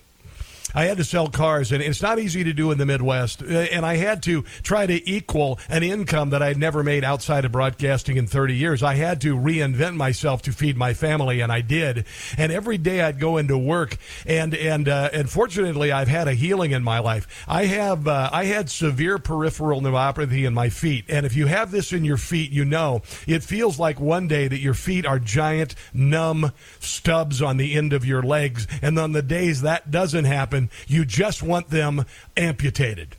[0.75, 3.43] I had to sell cars, and it's not easy to do in the Midwest.
[3.43, 7.45] Uh, and I had to try to equal an income that I'd never made outside
[7.45, 8.81] of broadcasting in 30 years.
[8.81, 12.05] I had to reinvent myself to feed my family, and I did.
[12.37, 16.33] And every day I'd go into work, and and uh, and fortunately, I've had a
[16.33, 17.45] healing in my life.
[17.47, 21.71] I have uh, I had severe peripheral neuropathy in my feet, and if you have
[21.71, 25.19] this in your feet, you know it feels like one day that your feet are
[25.19, 30.25] giant, numb stubs on the end of your legs, and on the days that doesn't
[30.25, 32.05] happen you just want them
[32.37, 33.15] amputated.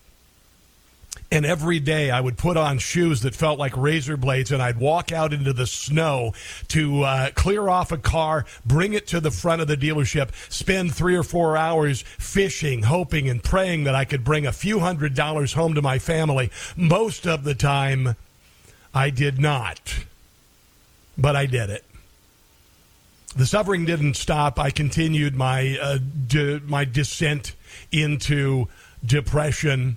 [1.30, 4.78] And every day I would put on shoes that felt like razor blades and I'd
[4.78, 6.32] walk out into the snow
[6.68, 10.94] to uh, clear off a car, bring it to the front of the dealership, spend
[10.94, 15.14] three or four hours fishing, hoping and praying that I could bring a few hundred
[15.14, 16.50] dollars home to my family.
[16.76, 18.14] Most of the time,
[18.94, 20.04] I did not.
[21.18, 21.84] But I did it
[23.36, 24.58] the suffering didn't stop.
[24.58, 27.54] I continued my uh, de- my descent
[27.90, 28.68] into
[29.04, 29.96] depression,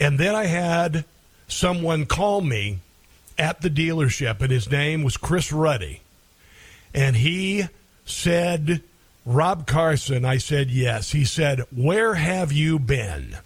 [0.00, 1.04] and then I had
[1.46, 2.80] someone call me
[3.38, 6.00] at the dealership, and his name was Chris Ruddy,
[6.92, 7.66] and he
[8.04, 8.82] said,
[9.24, 13.36] "Rob Carson." I said, "Yes." He said, "Where have you been?"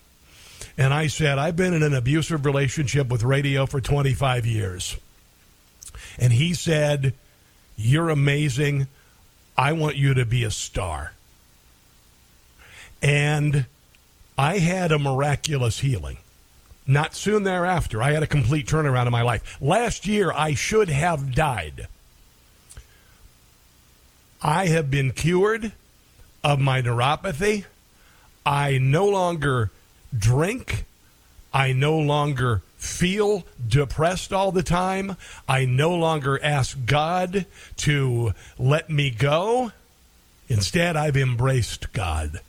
[0.79, 4.97] And I said, "I've been in an abusive relationship with radio for 25 years."
[6.19, 7.15] And he said
[7.79, 8.89] you're amazing.
[9.57, 11.13] I want you to be a star.
[13.01, 13.67] And
[14.37, 16.19] I had a miraculous healing.
[16.87, 19.59] Not soon thereafter, I had a complete turnaround in my life.
[19.61, 21.87] Last year, I should have died.
[24.43, 25.73] I have been cured
[26.43, 27.65] of my neuropathy.
[28.45, 29.71] I no longer
[30.17, 30.85] drink.
[31.53, 35.17] I no longer feel depressed all the time.
[35.47, 37.45] I no longer ask God
[37.79, 39.73] to let me go.
[40.49, 42.41] Instead, I've embraced God.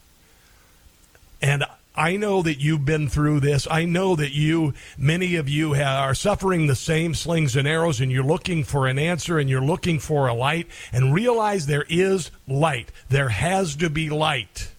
[1.42, 1.66] And
[1.96, 3.68] I know that you've been through this.
[3.70, 8.10] I know that you, many of you, are suffering the same slings and arrows, and
[8.10, 10.68] you're looking for an answer and you're looking for a light.
[10.94, 12.90] And realize there is light.
[13.10, 14.72] There has to be light.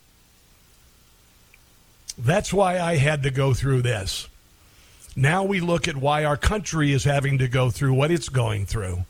[2.17, 4.29] That's why I had to go through this.
[5.17, 8.67] Now we look at why our country is having to go through what it's going
[8.67, 9.05] through.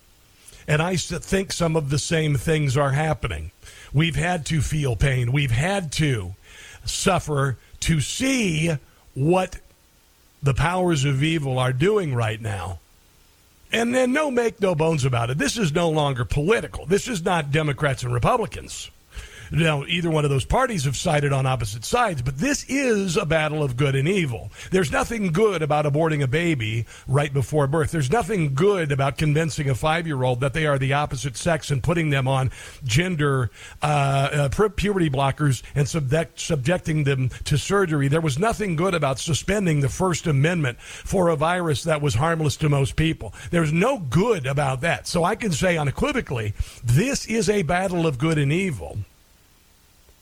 [0.67, 3.51] And I think some of the same things are happening.
[3.93, 5.33] We've had to feel pain.
[5.33, 6.35] We've had to
[6.85, 8.77] suffer to see
[9.15, 9.59] what
[10.43, 12.79] the powers of evil are doing right now.
[13.73, 15.39] And then, no make no bones about it.
[15.39, 16.87] This is no longer political.
[16.87, 18.91] This is not Democrats and Republicans.
[19.51, 23.27] Now, either one of those parties have sided on opposite sides, but this is a
[23.27, 24.53] battle of good and evil.
[24.71, 27.91] There's nothing good about aborting a baby right before birth.
[27.91, 31.71] There's nothing good about convincing a five year old that they are the opposite sex
[31.71, 32.53] and putting them on
[32.85, 33.51] gender
[33.83, 38.07] uh, uh, puberty blockers and subject, subjecting them to surgery.
[38.07, 42.57] There was nothing good about suspending the First Amendment for a virus that was harmless
[42.59, 43.35] to most people.
[43.51, 45.09] There's no good about that.
[45.09, 48.99] So I can say unequivocally, this is a battle of good and evil.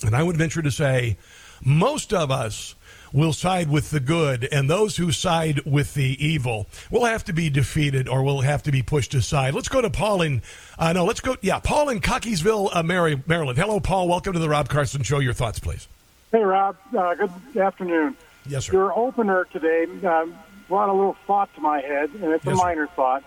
[0.05, 1.16] And I would venture to say
[1.64, 2.74] most of us
[3.12, 7.32] will side with the good, and those who side with the evil will have to
[7.32, 9.55] be defeated or will have to be pushed aside.
[9.55, 10.42] Let's go to Paul in,
[10.78, 13.59] uh, no, let's go, yeah, Paul in Cockeysville, uh, Mary, Maryland.
[13.59, 14.09] Hello, Paul.
[14.09, 15.18] Welcome to the Rob Carson Show.
[15.20, 15.88] Your thoughts, please.
[16.30, 16.76] Hey, Rob.
[16.96, 18.14] Uh, good afternoon.
[18.46, 18.74] Yes, sir.
[18.74, 20.38] Your opener today um,
[20.68, 22.62] brought a little thought to my head, and it's Yes, a sir.
[22.64, 23.24] minor thought.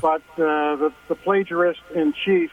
[0.00, 2.50] But uh, the, the plagiarist in chief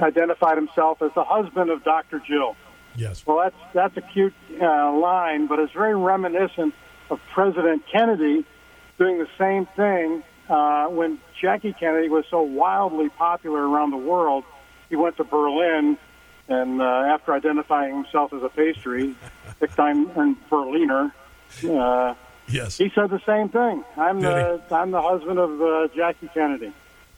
[0.00, 2.20] identified himself as the husband of Dr.
[2.20, 2.56] Jill.
[2.96, 3.24] Yes.
[3.26, 6.74] Well, that's that's a cute uh, line, but it's very reminiscent
[7.10, 8.44] of President Kennedy
[8.98, 14.44] doing the same thing uh, when Jackie Kennedy was so wildly popular around the world.
[14.88, 15.96] He went to Berlin,
[16.48, 19.14] and uh, after identifying himself as a pastry,
[19.60, 21.14] picked on Berliner.
[21.64, 22.14] Uh,
[22.48, 22.76] yes.
[22.76, 23.84] He said the same thing.
[23.96, 26.72] I'm the I'm the husband of uh, Jackie Kennedy.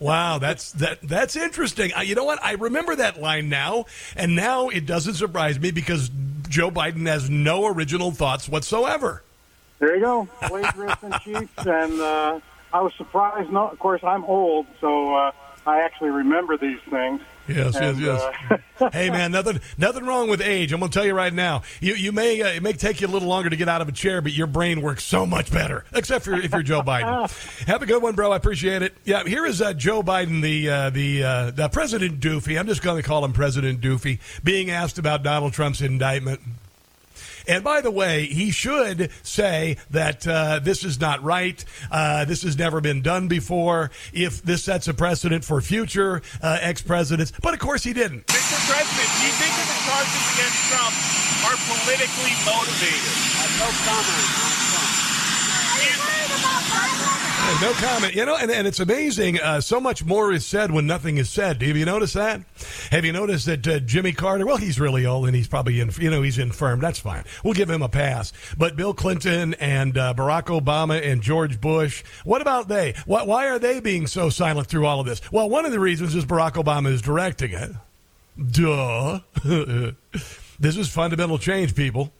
[0.04, 1.90] Wow, that's that that's interesting.
[2.02, 2.38] You know what?
[2.44, 6.10] I remember that line now, and now it doesn't surprise me because
[6.46, 9.22] Joe Biden has no original thoughts whatsoever.
[9.78, 11.66] There you go, plagiarist and chief.
[11.66, 12.40] And uh,
[12.70, 13.50] I was surprised.
[13.50, 15.32] No, of course, I'm old, so uh,
[15.66, 17.22] I actually remember these things.
[17.46, 18.60] Yes, And, yes, yes.
[18.80, 20.72] uh, hey, man, nothing, nothing wrong with age.
[20.72, 21.62] I'm going to tell you right now.
[21.80, 23.88] You, you may, uh, it may take you a little longer to get out of
[23.88, 25.84] a chair, but your brain works so much better.
[25.92, 27.30] Except for if you're Joe Biden.
[27.66, 28.32] Have a good one, bro.
[28.32, 28.94] I appreciate it.
[29.04, 32.58] Yeah, here is uh, Joe Biden, the uh, the uh, the President Doofy.
[32.58, 36.40] I'm just going to call him President Doofy, being asked about Donald Trump's indictment.
[37.46, 41.62] And by the way, he should say that uh, this is not right.
[41.90, 43.90] Uh, this has never been done before.
[44.12, 48.26] If this sets a precedent for future uh, ex presidents, but of course he didn't.
[48.26, 48.58] Mr.
[48.68, 50.94] President, do you think that the charges against Trump
[51.44, 53.34] are politically motivated?
[53.58, 54.44] no comment.
[57.60, 58.14] No comment.
[58.14, 59.40] You know, and, and it's amazing.
[59.40, 61.62] Uh, so much more is said when nothing is said.
[61.62, 62.42] Have you noticed that?
[62.90, 64.44] Have you noticed that uh, Jimmy Carter?
[64.44, 65.90] Well, he's really old and he's probably in.
[65.98, 66.80] You know, he's infirm.
[66.80, 67.24] That's fine.
[67.44, 68.32] We'll give him a pass.
[68.58, 72.02] But Bill Clinton and uh, Barack Obama and George Bush.
[72.24, 72.94] What about they?
[73.06, 75.20] Why, why are they being so silent through all of this?
[75.30, 77.70] Well, one of the reasons is Barack Obama is directing it.
[78.50, 79.20] Duh.
[80.58, 82.12] this is fundamental change, people.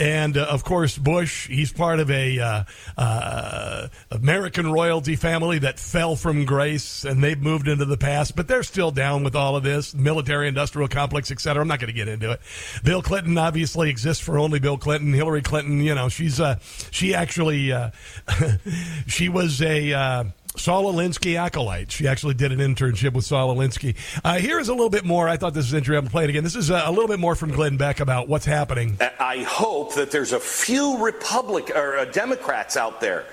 [0.00, 2.64] And uh, of course, Bush, he's part of a uh,
[2.96, 8.48] uh, American royalty family that fell from grace and they've moved into the past, but
[8.48, 11.60] they're still down with all of this military industrial complex, et cetera.
[11.60, 12.40] I'm not going to get into it.
[12.82, 15.12] Bill Clinton obviously exists for only Bill Clinton.
[15.12, 16.58] Hillary Clinton, you know, she's uh,
[16.90, 17.90] she actually uh,
[19.06, 20.24] she was a uh,
[20.60, 21.90] Saul Alinsky acolyte.
[21.90, 23.96] She actually did an internship with Saul Alinsky.
[24.22, 25.26] Uh, here is a little bit more.
[25.26, 26.04] I thought this was interesting.
[26.04, 26.44] I'm play it again.
[26.44, 28.98] This is uh, a little bit more from Glenn Beck about what's happening.
[29.18, 33.24] I hope that there's a few Republic or uh, Democrats out there.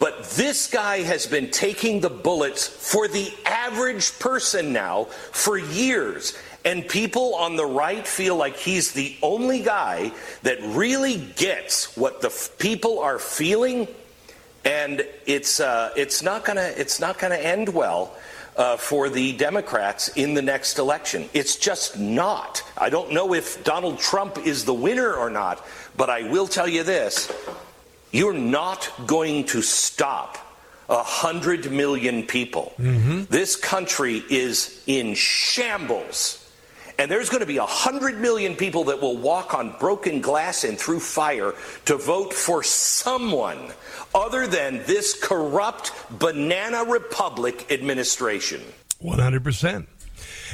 [0.00, 6.36] But this guy has been taking the bullets for the average person now for years.
[6.64, 10.10] And people on the right feel like he's the only guy
[10.42, 13.86] that really gets what the f- people are feeling
[14.64, 18.14] and it's uh, it's not gonna it's not gonna end well
[18.56, 21.28] uh, for the Democrats in the next election.
[21.34, 22.62] It's just not.
[22.78, 25.64] I don't know if Donald Trump is the winner or not,
[25.96, 27.30] but I will tell you this:
[28.12, 30.38] you're not going to stop
[30.88, 32.74] a hundred million people.
[32.78, 36.43] This country is in shambles.
[36.98, 40.64] And there's going to be a hundred million people that will walk on broken glass
[40.64, 41.54] and through fire
[41.86, 43.72] to vote for someone
[44.14, 48.60] other than this corrupt banana republic administration.
[49.02, 49.86] 100%.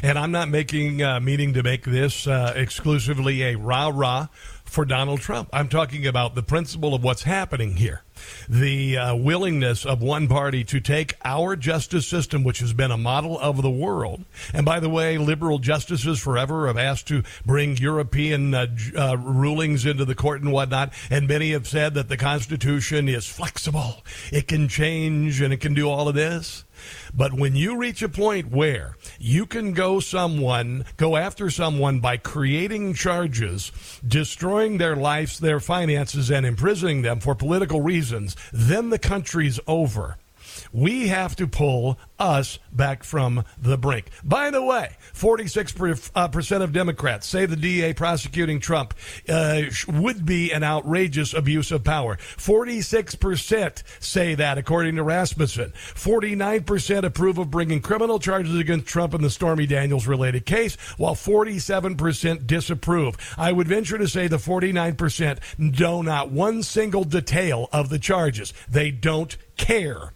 [0.02, 4.28] And I'm not making, uh, meaning to make this uh, exclusively a rah rah
[4.64, 5.50] for Donald Trump.
[5.52, 8.02] I'm talking about the principle of what's happening here.
[8.48, 12.96] The uh, willingness of one party to take our justice system, which has been a
[12.96, 14.24] model of the world.
[14.52, 18.66] And by the way, liberal justices forever have asked to bring European uh,
[18.96, 20.92] uh, rulings into the court and whatnot.
[21.10, 25.74] And many have said that the Constitution is flexible, it can change, and it can
[25.74, 26.64] do all of this.
[27.12, 32.16] But when you reach a point where you can go someone, go after someone by
[32.16, 33.72] creating charges,
[34.06, 40.16] destroying their lives, their finances, and imprisoning them for political reasons, then the country's over.
[40.72, 44.06] We have to pull us back from the brink.
[44.22, 48.94] By the way, 46% uh, of Democrats say the DA prosecuting Trump
[49.28, 52.16] uh, would be an outrageous abuse of power.
[52.16, 55.72] 46% say that, according to Rasmussen.
[55.94, 61.14] 49% approve of bringing criminal charges against Trump in the Stormy Daniels related case, while
[61.14, 63.16] 47% disapprove.
[63.38, 68.52] I would venture to say the 49% know not one single detail of the charges.
[68.68, 70.12] They don't care.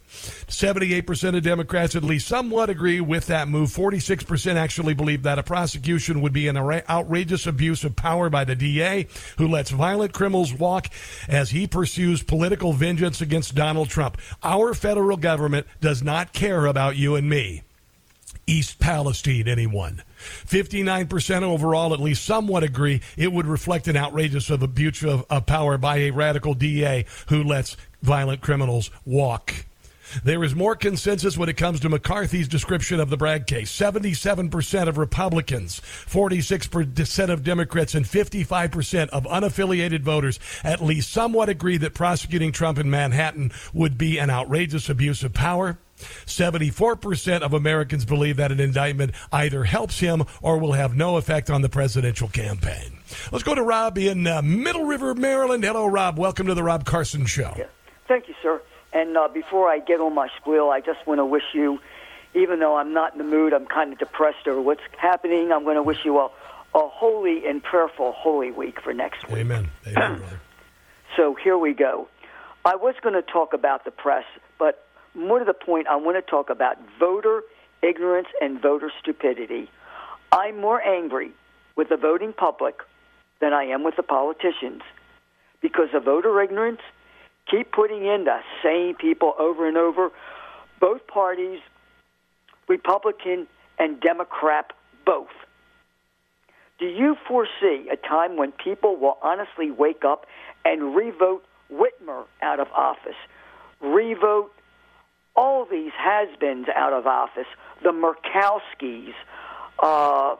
[0.46, 3.70] 78% of Democrats at least somewhat agree with that move.
[3.70, 8.54] 46% actually believe that a prosecution would be an outrageous abuse of power by the
[8.54, 9.06] DA
[9.38, 10.88] who lets violent criminals walk
[11.28, 14.18] as he pursues political vengeance against Donald Trump.
[14.42, 17.62] Our federal government does not care about you and me.
[18.46, 20.02] East Palestine, anyone.
[20.46, 25.78] 59% overall, at least somewhat agree it would reflect an outrageous abuse of, of power
[25.78, 29.64] by a radical DA who lets violent criminals walk.
[30.22, 33.74] There is more consensus when it comes to McCarthy's description of the Bragg case.
[33.76, 41.76] 77% of Republicans, 46% of Democrats, and 55% of unaffiliated voters at least somewhat agree
[41.78, 45.78] that prosecuting Trump in Manhattan would be an outrageous abuse of power.
[46.26, 51.50] 74% of Americans believe that an indictment either helps him or will have no effect
[51.50, 52.98] on the presidential campaign.
[53.30, 55.64] Let's go to Rob in uh, Middle River, Maryland.
[55.64, 56.18] Hello, Rob.
[56.18, 57.54] Welcome to the Rob Carson Show.
[57.56, 57.66] Yeah.
[58.08, 58.60] Thank you, sir.
[58.94, 61.80] And uh, before I get on my spiel, I just want to wish you,
[62.32, 65.50] even though I'm not in the mood, I'm kind of depressed over what's happening.
[65.52, 66.26] I'm going to wish you a,
[66.74, 69.38] a holy and prayerful Holy Week for next week.
[69.38, 69.68] Amen.
[69.86, 70.40] Amen, brother.
[71.16, 72.08] So here we go.
[72.64, 74.24] I was going to talk about the press,
[74.58, 77.42] but more to the point, I want to talk about voter
[77.82, 79.70] ignorance and voter stupidity.
[80.32, 81.32] I'm more angry
[81.76, 82.76] with the voting public
[83.40, 84.82] than I am with the politicians
[85.60, 86.80] because of voter ignorance.
[87.50, 90.10] Keep putting in the same people over and over.
[90.80, 91.60] Both parties,
[92.68, 93.46] Republican
[93.78, 94.72] and Democrat,
[95.04, 95.28] both.
[96.78, 100.26] Do you foresee a time when people will honestly wake up
[100.64, 103.16] and revote Whitmer out of office,
[103.80, 104.52] revote
[105.36, 107.46] all these has-beens out of office,
[107.82, 109.14] the Murkowskis,
[109.82, 110.36] uh,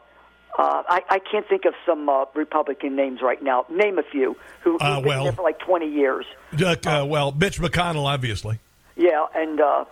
[0.57, 3.65] uh, I, I can't think of some uh, Republican names right now.
[3.69, 6.25] Name a few who, who've Uh, been well- there for like 20 years.
[6.59, 8.59] Uh, uh, well, Mitch McConnell, obviously.
[8.95, 9.85] Yeah, and uh,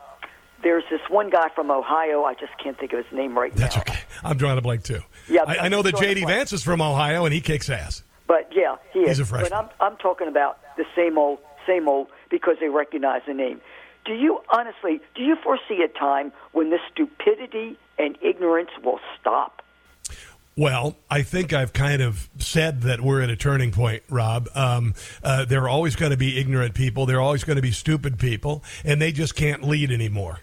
[0.63, 2.23] there's this one guy from Ohio.
[2.23, 3.83] I just can't think of his name right That's now.
[3.85, 4.03] That's okay.
[4.23, 5.01] I'm drawing a blank too.
[5.27, 6.23] Yeah, I, I know that J.D.
[6.25, 8.03] Vance is from Ohio and he kicks ass.
[8.27, 9.09] But yeah, he is.
[9.09, 9.49] He's a freshman.
[9.51, 13.59] But I'm I'm talking about the same old, same old because they recognize the name.
[14.05, 15.01] Do you honestly?
[15.15, 19.61] Do you foresee a time when this stupidity and ignorance will stop?
[20.55, 24.49] Well, I think I've kind of said that we're at a turning point, Rob.
[24.53, 24.93] Um,
[25.23, 27.07] uh, there are always going to be ignorant people.
[27.07, 30.41] There are always going to be stupid people, and they just can't lead anymore.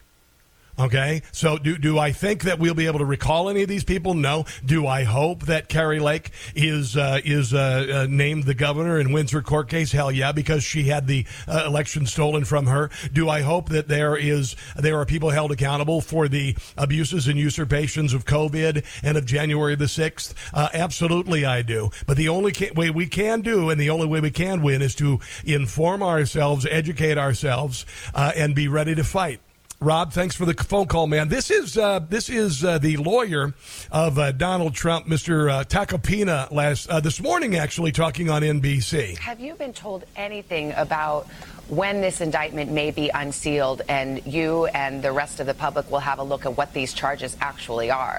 [0.81, 3.85] Okay, so do do I think that we'll be able to recall any of these
[3.85, 4.15] people?
[4.15, 4.47] No.
[4.65, 9.13] Do I hope that Kari Lake is uh, is uh, uh, named the governor in
[9.13, 9.93] Windsor court case?
[9.93, 12.89] Hell yeah, because she had the uh, election stolen from her.
[13.13, 17.39] Do I hope that there is there are people held accountable for the abuses and
[17.39, 20.35] usurpations of COVID and of January the sixth?
[20.55, 21.91] Uh, absolutely, I do.
[22.07, 24.81] But the only ca- way we can do, and the only way we can win,
[24.81, 27.85] is to inform ourselves, educate ourselves,
[28.15, 29.43] uh, and be ready to fight.
[29.83, 31.31] Rob, thanks for the phone call, man.
[31.31, 33.55] This is uh, this is uh, the lawyer
[33.91, 35.51] of uh, Donald Trump, Mr.
[35.51, 39.17] Uh, Tacopina, last uh, this morning, actually talking on NBC.
[39.17, 41.27] Have you been told anything about
[41.69, 45.99] when this indictment may be unsealed and you and the rest of the public will
[45.99, 48.19] have a look at what these charges actually are?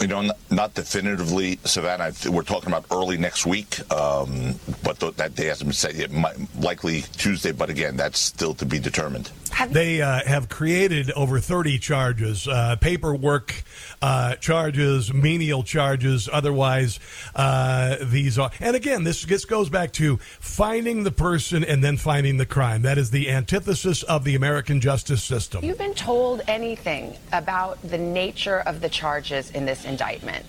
[0.00, 2.12] You know, not definitively, Savannah.
[2.28, 6.10] We're talking about early next week, um, but th- that day hasn't been set yet.
[6.10, 9.30] Might, likely Tuesday, but again, that's still to be determined.
[9.70, 13.64] They uh, have created over 30 charges, uh, paperwork
[14.02, 16.28] uh, charges, menial charges.
[16.30, 17.00] Otherwise,
[17.34, 18.50] uh, these are.
[18.60, 22.82] And again, this, this goes back to finding the person and then finding the crime.
[22.82, 25.62] That is the antithesis of the American justice system.
[25.62, 30.44] Have you been told anything about the nature of the charges in this indictment?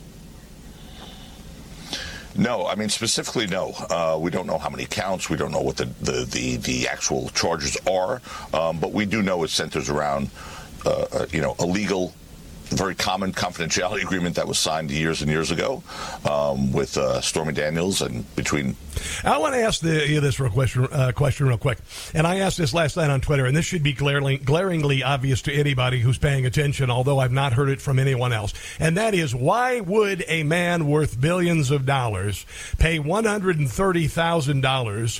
[2.37, 3.71] No, I mean specifically, no.
[3.89, 5.27] Uh, we don't know how many counts.
[5.29, 8.21] We don't know what the the, the, the actual charges are,
[8.53, 10.29] um, but we do know it centers around,
[10.85, 12.13] uh, uh, you know, a legal,
[12.69, 15.81] very common confidentiality agreement that was signed years and years ago
[16.29, 18.75] um, with uh, Stormy Daniels and between
[19.23, 21.79] I want to ask the, you this real question, uh, question real quick.
[22.13, 25.41] And I asked this last night on Twitter, and this should be glaring, glaringly obvious
[25.43, 28.53] to anybody who's paying attention, although I've not heard it from anyone else.
[28.79, 32.45] And that is, why would a man worth billions of dollars
[32.77, 35.19] pay $130,000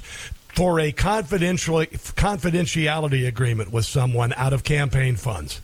[0.55, 5.61] for a confidential, confidentiality agreement with someone out of campaign funds?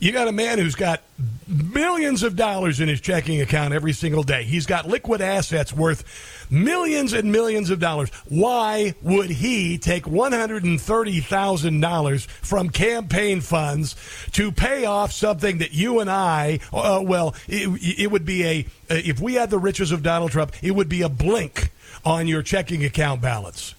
[0.00, 1.02] You got a man who's got
[1.46, 4.44] millions of dollars in his checking account every single day.
[4.44, 6.04] He's got liquid assets worth
[6.50, 8.10] millions and millions of dollars.
[8.28, 13.96] Why would he take $130,000 from campaign funds
[14.32, 18.66] to pay off something that you and I, uh, well, it, it would be a,
[18.88, 21.70] if we had the riches of Donald Trump, it would be a blink
[22.04, 23.74] on your checking account balance.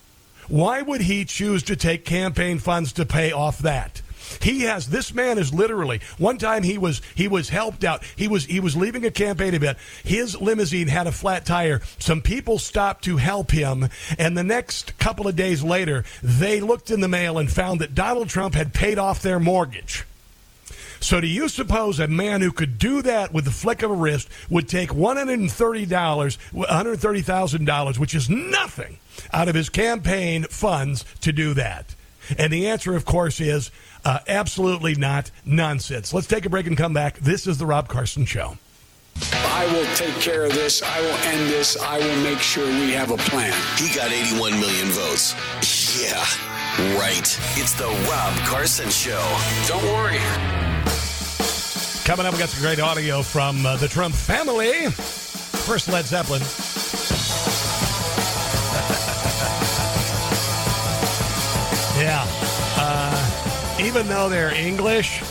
[0.47, 4.01] Why would he choose to take campaign funds to pay off that?
[4.41, 8.03] He has this man is literally one time he was he was helped out.
[8.15, 9.77] He was he was leaving a campaign event.
[10.03, 11.81] His limousine had a flat tire.
[11.99, 16.91] Some people stopped to help him, and the next couple of days later, they looked
[16.91, 20.05] in the mail and found that Donald Trump had paid off their mortgage.
[20.99, 23.93] So do you suppose a man who could do that with the flick of a
[23.93, 25.47] wrist would take $130,
[25.87, 28.97] $130,000, which is nothing,
[29.31, 31.93] out of his campaign funds to do that?
[32.39, 33.69] And the answer, of course, is
[34.05, 36.13] uh, absolutely not nonsense.
[36.13, 37.17] Let's take a break and come back.
[37.17, 38.57] This is the Rob Carson Show.
[39.33, 40.83] I will take care of this.
[40.83, 41.77] I will end this.
[41.81, 43.53] I will make sure we have a plan.
[43.77, 45.33] He got 81 million votes.
[46.01, 46.19] Yeah,
[46.99, 47.39] right.
[47.55, 49.23] It's the Rob Carson Show.
[49.67, 50.19] Don't worry.
[52.03, 54.91] Coming up, we got some great audio from uh, the Trump family.
[54.91, 56.41] First, Led Zeppelin.
[61.97, 62.44] yeah.
[63.79, 65.21] Even though they're English,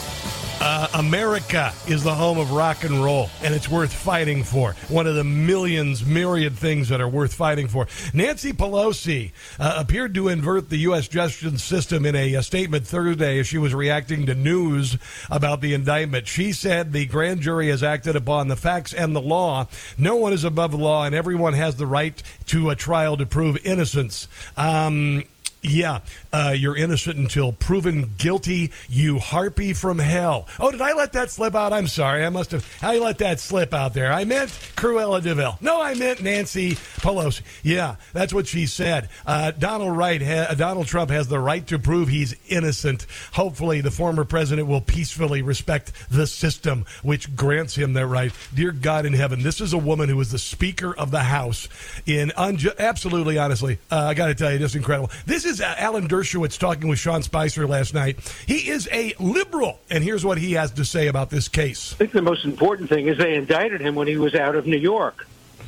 [0.61, 4.75] Uh, America is the home of rock and roll, and it's worth fighting for.
[4.89, 7.87] One of the millions, myriad things that are worth fighting for.
[8.15, 11.09] Nancy Pelosi uh, appeared to invert the U.S.
[11.09, 14.97] justice system in a, a, statement Thursday as she was reacting to news
[15.29, 16.29] about the indictment.
[16.29, 19.67] She said the grand jury has acted upon the facts and the law.
[19.99, 23.27] No one is above the law, and everyone has the right to a trial to
[23.27, 24.29] prove innocence.
[24.57, 25.25] Um,
[25.65, 26.01] yeah,
[26.33, 30.47] uh, you're innocent until proven guilty, you harpy from hell.
[30.61, 31.73] Oh, did I let that slip out?
[31.73, 32.25] I'm sorry.
[32.25, 32.67] I must have.
[32.83, 34.13] I let that slip out there.
[34.13, 35.57] I meant Cruella de Vil.
[35.61, 37.43] No, I meant Nancy Pelosi.
[37.63, 39.09] Yeah, that's what she said.
[39.27, 43.07] Uh, Donald, Wright ha- Donald Trump has the right to prove he's innocent.
[43.33, 48.33] Hopefully, the former president will peacefully respect the system which grants him that right.
[48.55, 51.69] Dear God in heaven, this is a woman who is the Speaker of the House.
[52.05, 55.11] In unju- absolutely, honestly, uh, I got to tell you, just incredible.
[55.25, 58.19] This is is uh, Alan Dershowitz talking with Sean Spicer last night.
[58.47, 61.93] He is a liberal, and here's what he has to say about this case.
[61.93, 64.67] I think the most important thing is they indicted him when he was out of
[64.67, 65.27] New York.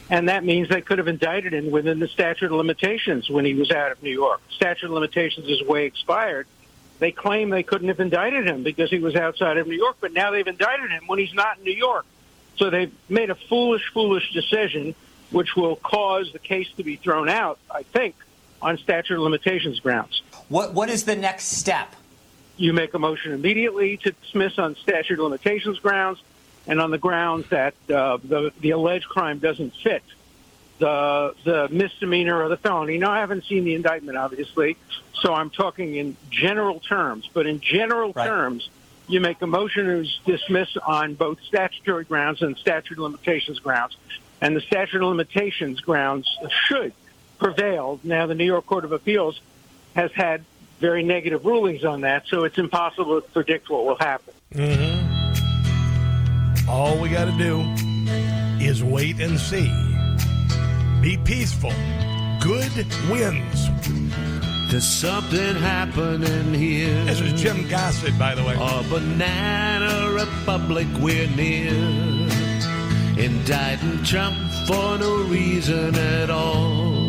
[0.09, 3.55] And that means they could have indicted him within the statute of limitations when he
[3.55, 4.41] was out of New York.
[4.51, 6.47] Statute of limitations is way expired.
[6.99, 10.13] They claim they couldn't have indicted him because he was outside of New York, but
[10.13, 12.07] now they've indicted him when he's not in New York.
[12.57, 14.95] So they've made a foolish, foolish decision,
[15.31, 18.15] which will cause the case to be thrown out, I think,
[18.62, 20.23] on statute of limitations grounds.
[20.49, 21.95] What What is the next step?
[22.57, 26.23] You make a motion immediately to dismiss on statute of limitations grounds
[26.66, 30.03] and on the grounds that uh, the, the alleged crime doesn't fit
[30.78, 32.99] the the misdemeanor or the felony.
[32.99, 34.77] Now, I haven't seen the indictment, obviously,
[35.15, 37.28] so I'm talking in general terms.
[37.33, 38.27] But in general right.
[38.27, 38.69] terms,
[39.09, 43.97] you make a motion to dismiss on both statutory grounds and statute of limitations grounds.
[44.41, 46.28] And the statute of limitations grounds
[46.66, 46.93] should
[47.39, 48.05] prevailed.
[48.05, 49.41] Now, the New York Court of Appeals
[49.95, 50.45] has had
[50.81, 54.35] very negative rulings on that, so it's impossible to predict what will happen.
[54.55, 55.07] Mm-hmm.
[56.69, 57.63] All we got to do
[58.65, 59.73] is wait and see.
[61.01, 61.73] Be peaceful.
[62.41, 63.69] Good wins.
[64.71, 67.05] There's something happening here.
[67.05, 68.55] This is Jim Gossett, by the way.
[68.55, 71.73] A banana republic we're near.
[73.17, 74.37] Indicting Trump
[74.67, 77.06] for no reason at all.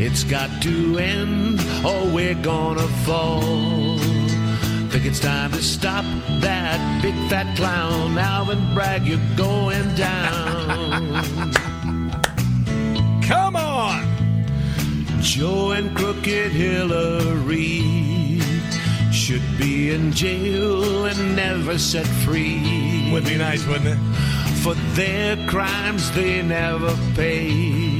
[0.00, 3.98] It's got to end or we're gonna fall.
[4.90, 6.04] Think it's time to stop
[6.40, 8.16] that big fat clown.
[8.16, 11.52] Alvin Bragg, you're going down.
[13.22, 14.06] Come on!
[15.20, 18.40] Joe and Crooked Hillary
[19.10, 23.10] should be in jail and never set free.
[23.12, 23.98] Would be nice, wouldn't it?
[24.62, 27.97] For their crimes they never paid.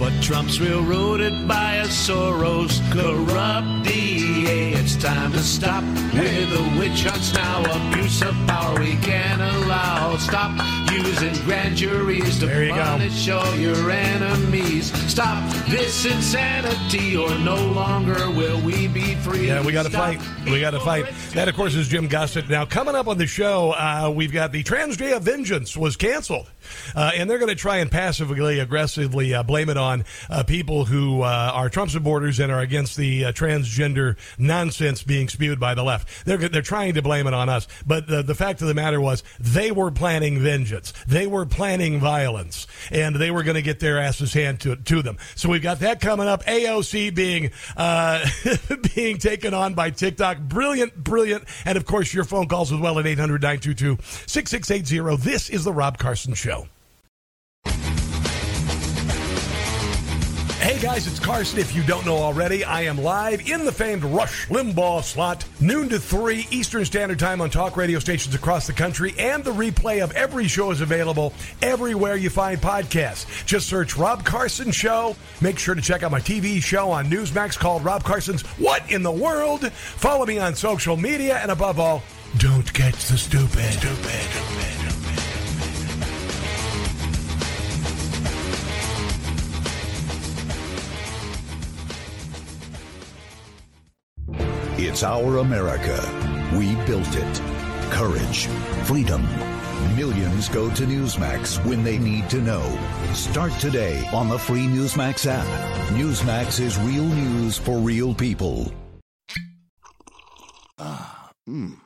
[0.00, 4.72] But Trump's railroaded by a Soros corrupt DA.
[4.72, 7.60] It's time to stop with the witch hunts now.
[7.90, 10.16] Abuse of power we can't allow.
[10.16, 13.38] Stop using grand juries to punish go.
[13.38, 14.92] all your enemies.
[15.10, 19.48] Stop this insanity, or no longer will we be free.
[19.48, 20.20] Yeah, we got to fight.
[20.44, 21.06] We got to fight.
[21.34, 22.48] That, of course, is Jim Gossett.
[22.48, 25.96] Now, coming up on the show, uh, we've got the Trans Day of Vengeance was
[25.96, 26.50] canceled.
[26.94, 30.84] Uh, and they're going to try and passively, aggressively uh, blame it on uh, people
[30.84, 35.74] who uh, are Trump supporters and are against the uh, transgender nonsense being spewed by
[35.74, 36.24] the left.
[36.24, 39.00] They're they're trying to blame it on us, but the the fact of the matter
[39.00, 40.79] was they were planning vengeance.
[41.06, 45.02] They were planning violence, and they were going to get their asses handed to to
[45.02, 45.18] them.
[45.34, 46.44] So we've got that coming up.
[46.44, 48.26] AOC being uh,
[48.94, 50.38] being taken on by TikTok.
[50.40, 55.22] Brilliant, brilliant, and of course your phone calls as well at 800 922 6680.
[55.22, 56.66] This is the Rob Carson Show.
[60.70, 61.58] Hey guys, it's Carson.
[61.58, 65.88] If you don't know already, I am live in the famed Rush Limbaugh slot, noon
[65.88, 70.00] to 3 Eastern Standard Time on talk radio stations across the country, and the replay
[70.00, 73.26] of every show is available everywhere you find podcasts.
[73.46, 75.16] Just search Rob Carson Show.
[75.40, 79.02] Make sure to check out my TV show on Newsmax called Rob Carson's What in
[79.02, 79.72] the World?
[79.72, 82.00] Follow me on social media, and above all,
[82.38, 83.72] don't catch the stupid.
[83.72, 83.98] Stupid.
[83.98, 84.99] stupid.
[94.82, 96.00] It's our America.
[96.56, 97.40] We built it.
[97.90, 98.46] Courage,
[98.86, 99.22] freedom.
[99.94, 102.64] Millions go to Newsmax when they need to know.
[103.12, 105.46] Start today on the free Newsmax app.
[105.90, 108.72] Newsmax is real news for real people.
[110.78, 111.78] Ah, mmm.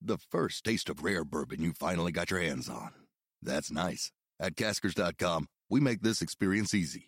[0.00, 2.92] The first taste of rare bourbon you finally got your hands on.
[3.42, 4.12] That's nice.
[4.38, 7.07] At caskers.com, we make this experience easy.